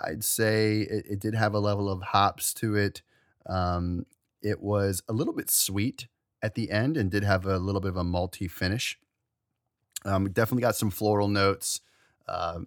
I'd 0.04 0.24
say 0.24 0.80
it, 0.80 1.04
it 1.08 1.20
did 1.20 1.34
have 1.34 1.52
a 1.54 1.58
level 1.58 1.90
of 1.90 2.02
hops 2.02 2.54
to 2.54 2.76
it. 2.76 3.02
Um, 3.46 4.06
it 4.42 4.60
was 4.60 5.02
a 5.08 5.12
little 5.12 5.32
bit 5.32 5.50
sweet 5.50 6.08
at 6.42 6.54
the 6.54 6.70
end 6.70 6.96
and 6.96 7.10
did 7.10 7.24
have 7.24 7.46
a 7.46 7.58
little 7.58 7.80
bit 7.80 7.90
of 7.90 7.96
a 7.96 8.04
malty 8.04 8.50
finish. 8.50 8.98
Um, 10.04 10.30
definitely 10.30 10.62
got 10.62 10.76
some 10.76 10.90
floral 10.90 11.28
notes, 11.28 11.80
uh, 12.28 12.60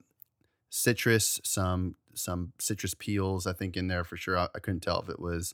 citrus, 0.70 1.40
some 1.44 1.96
some 2.14 2.52
citrus 2.60 2.94
peels. 2.94 3.48
I 3.48 3.54
think 3.54 3.78
in 3.78 3.88
there 3.88 4.04
for 4.04 4.18
sure. 4.18 4.38
I, 4.38 4.48
I 4.54 4.60
couldn't 4.60 4.82
tell 4.82 5.02
if 5.02 5.10
it 5.10 5.20
was 5.20 5.54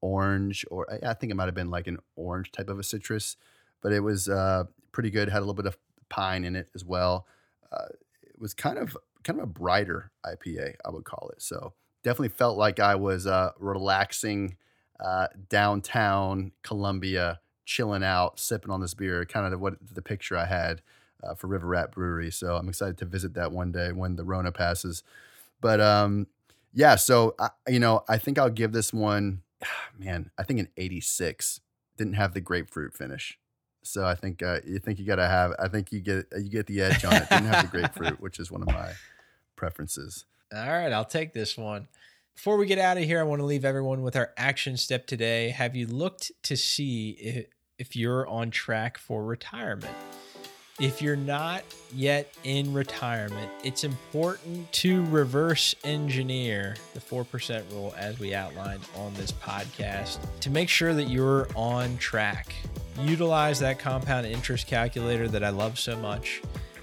orange 0.00 0.64
or 0.70 0.86
I, 0.90 1.10
I 1.10 1.14
think 1.14 1.32
it 1.32 1.34
might 1.34 1.46
have 1.46 1.54
been 1.54 1.70
like 1.70 1.88
an 1.88 1.98
orange 2.14 2.52
type 2.52 2.68
of 2.68 2.78
a 2.78 2.84
citrus, 2.84 3.36
but 3.82 3.92
it 3.92 4.00
was 4.00 4.28
uh, 4.28 4.64
pretty 4.92 5.10
good. 5.10 5.28
Had 5.28 5.38
a 5.38 5.40
little 5.40 5.54
bit 5.54 5.66
of 5.66 5.76
pine 6.08 6.44
in 6.44 6.54
it 6.54 6.70
as 6.74 6.84
well. 6.84 7.26
Uh, 7.72 7.86
it 8.22 8.38
was 8.38 8.54
kind 8.54 8.78
of 8.78 8.96
kind 9.24 9.40
of 9.40 9.44
a 9.44 9.48
brighter 9.48 10.12
IPA, 10.24 10.74
I 10.84 10.90
would 10.90 11.04
call 11.04 11.30
it. 11.32 11.42
So 11.42 11.74
definitely 12.04 12.28
felt 12.28 12.56
like 12.56 12.78
I 12.78 12.94
was 12.94 13.26
uh, 13.26 13.50
relaxing 13.58 14.56
uh, 15.00 15.28
downtown 15.48 16.52
Columbia, 16.62 17.40
chilling 17.64 18.02
out, 18.02 18.38
sipping 18.38 18.70
on 18.70 18.80
this 18.80 18.94
beer. 18.94 19.24
Kind 19.24 19.52
of 19.52 19.60
what 19.60 19.76
the 19.92 20.02
picture 20.02 20.36
I 20.36 20.46
had 20.46 20.82
uh, 21.22 21.34
for 21.34 21.46
River 21.46 21.66
Rat 21.66 21.92
Brewery. 21.92 22.30
So 22.30 22.56
I'm 22.56 22.68
excited 22.68 22.98
to 22.98 23.04
visit 23.04 23.34
that 23.34 23.52
one 23.52 23.72
day 23.72 23.92
when 23.92 24.16
the 24.16 24.24
Rona 24.24 24.52
passes. 24.52 25.02
But 25.60 25.80
um, 25.80 26.26
yeah, 26.72 26.96
so 26.96 27.34
I, 27.38 27.50
you 27.68 27.78
know, 27.80 28.04
I 28.08 28.18
think 28.18 28.38
I'll 28.38 28.50
give 28.50 28.72
this 28.72 28.92
one, 28.92 29.42
man, 29.98 30.30
I 30.38 30.42
think 30.42 30.60
an 30.60 30.68
86. 30.76 31.60
Didn't 31.96 32.14
have 32.14 32.32
the 32.32 32.40
grapefruit 32.40 32.94
finish. 32.94 33.38
So 33.82 34.04
I 34.04 34.14
think 34.14 34.42
uh, 34.42 34.60
you 34.66 34.78
think 34.78 34.98
you 34.98 35.04
gotta 35.04 35.26
have. 35.26 35.54
I 35.58 35.68
think 35.68 35.92
you 35.92 36.00
get 36.00 36.26
you 36.36 36.50
get 36.50 36.66
the 36.66 36.82
edge 36.82 37.04
on 37.04 37.14
it. 37.14 37.28
Didn't 37.28 37.46
have 37.46 37.70
the 37.70 37.78
grapefruit, 37.78 38.20
which 38.20 38.38
is 38.38 38.50
one 38.50 38.60
of 38.62 38.68
my 38.68 38.92
preferences. 39.56 40.26
All 40.54 40.68
right, 40.68 40.92
I'll 40.92 41.04
take 41.04 41.32
this 41.32 41.56
one. 41.56 41.88
Before 42.38 42.56
we 42.56 42.66
get 42.66 42.78
out 42.78 42.96
of 42.96 43.02
here, 43.02 43.18
I 43.18 43.24
want 43.24 43.40
to 43.40 43.44
leave 43.44 43.64
everyone 43.64 44.02
with 44.02 44.14
our 44.14 44.30
action 44.36 44.76
step 44.76 45.08
today. 45.08 45.48
Have 45.48 45.74
you 45.74 45.88
looked 45.88 46.30
to 46.44 46.56
see 46.56 47.10
if, 47.18 47.46
if 47.80 47.96
you're 47.96 48.28
on 48.28 48.52
track 48.52 48.96
for 48.96 49.24
retirement? 49.24 49.92
If 50.78 51.02
you're 51.02 51.16
not 51.16 51.64
yet 51.92 52.32
in 52.44 52.72
retirement, 52.72 53.50
it's 53.64 53.82
important 53.82 54.70
to 54.74 55.04
reverse 55.06 55.74
engineer 55.82 56.76
the 56.94 57.00
4% 57.00 57.72
rule 57.72 57.92
as 57.98 58.20
we 58.20 58.36
outlined 58.36 58.82
on 58.94 59.12
this 59.14 59.32
podcast 59.32 60.20
to 60.38 60.48
make 60.48 60.68
sure 60.68 60.94
that 60.94 61.08
you're 61.08 61.48
on 61.56 61.98
track. 61.98 62.54
Utilize 63.00 63.58
that 63.58 63.80
compound 63.80 64.26
interest 64.26 64.68
calculator 64.68 65.26
that 65.26 65.42
I 65.42 65.48
love 65.48 65.76
so 65.76 65.96
much, 65.96 66.40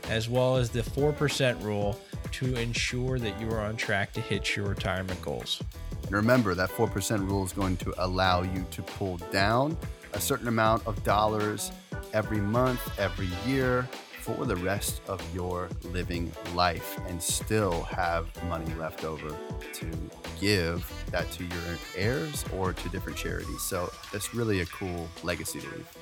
as 0.10 0.28
well 0.28 0.58
as 0.58 0.70
the 0.70 0.82
4% 0.82 1.64
rule 1.64 1.98
to 2.32 2.56
ensure 2.56 3.20
that 3.20 3.40
you 3.40 3.50
are 3.52 3.62
on 3.62 3.76
track 3.76 4.14
to 4.14 4.22
hit 4.22 4.56
your 4.56 4.68
retirement 4.68 5.22
goals. 5.22 5.62
And 6.04 6.12
remember, 6.12 6.54
that 6.56 6.70
4% 6.70 7.28
rule 7.28 7.44
is 7.44 7.54
going 7.54 7.78
to 7.78 7.94
allow 7.98 8.44
you 8.44 8.66
to 8.72 8.82
pull 8.84 9.18
down 9.32 9.78
a 10.14 10.20
certain 10.20 10.48
amount 10.48 10.86
of 10.88 11.04
dollars 11.04 11.72
every 12.14 12.40
month, 12.40 12.82
every 13.00 13.30
year 13.46 13.88
for 14.20 14.46
the 14.46 14.56
rest 14.56 15.02
of 15.08 15.22
your 15.36 15.70
living 15.84 16.32
life 16.56 17.00
and 17.08 17.22
still 17.22 17.84
have 17.84 18.28
money 18.46 18.74
left 18.76 19.04
over 19.04 19.30
to 19.72 19.92
give 20.40 20.92
that 21.12 21.32
to 21.32 21.44
your 21.44 21.78
heirs 21.96 22.44
or 22.56 22.74
to 22.74 22.90
different 22.90 23.18
charities. 23.18 23.62
So 23.62 23.92
that's 24.12 24.34
really 24.34 24.62
a 24.62 24.66
cool 24.66 25.08
legacy 25.22 25.60
to 25.60 25.68
leave. 25.68 25.98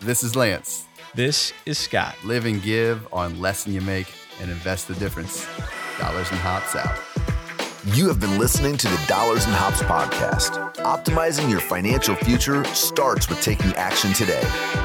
This 0.00 0.22
is 0.22 0.36
Lance. 0.36 0.86
This 1.14 1.54
is 1.64 1.78
Scott. 1.78 2.14
Live 2.24 2.44
and 2.44 2.62
give 2.62 3.08
on 3.10 3.40
Lesson 3.40 3.72
you 3.72 3.80
make 3.80 4.08
and 4.40 4.50
invest 4.50 4.88
the 4.88 4.94
difference. 4.94 5.46
Dollars 5.98 6.30
and 6.30 6.40
hops 6.40 6.76
out. 6.76 6.98
You 7.92 8.08
have 8.08 8.18
been 8.18 8.38
listening 8.38 8.78
to 8.78 8.88
the 8.88 9.04
Dollars 9.06 9.44
and 9.44 9.54
Hops 9.54 9.82
podcast. 9.82 10.72
Optimizing 10.76 11.50
your 11.50 11.60
financial 11.60 12.14
future 12.14 12.64
starts 12.64 13.28
with 13.28 13.42
taking 13.42 13.74
action 13.74 14.14
today. 14.14 14.40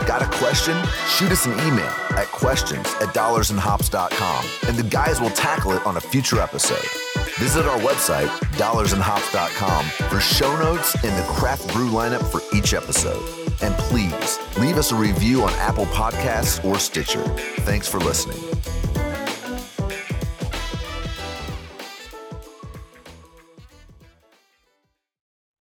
Got 0.06 0.22
a 0.22 0.38
question? 0.38 0.78
Shoot 1.08 1.32
us 1.32 1.46
an 1.46 1.54
email 1.66 1.94
at 2.18 2.28
questions 2.28 2.86
at 3.00 3.16
dollarsandhops.com 3.16 4.46
and 4.68 4.78
the 4.78 4.84
guys 4.84 5.22
will 5.22 5.30
tackle 5.30 5.72
it 5.72 5.86
on 5.86 5.96
a 5.96 6.02
future 6.02 6.42
episode. 6.42 6.84
Visit 7.38 7.66
our 7.66 7.80
website, 7.80 8.28
dollarsandhops.com, 8.58 9.86
for 10.10 10.20
show 10.20 10.60
notes 10.60 10.94
and 10.96 11.18
the 11.18 11.28
craft 11.32 11.72
brew 11.72 11.90
lineup 11.90 12.30
for 12.30 12.42
each 12.54 12.74
episode. 12.74 13.24
And 13.62 13.74
please 13.76 14.38
leave 14.60 14.76
us 14.76 14.92
a 14.92 14.96
review 14.96 15.44
on 15.44 15.54
Apple 15.54 15.86
Podcasts 15.86 16.64
or 16.66 16.78
Stitcher. 16.78 17.24
Thanks 17.60 17.88
for 17.88 18.00
listening. 18.00 18.59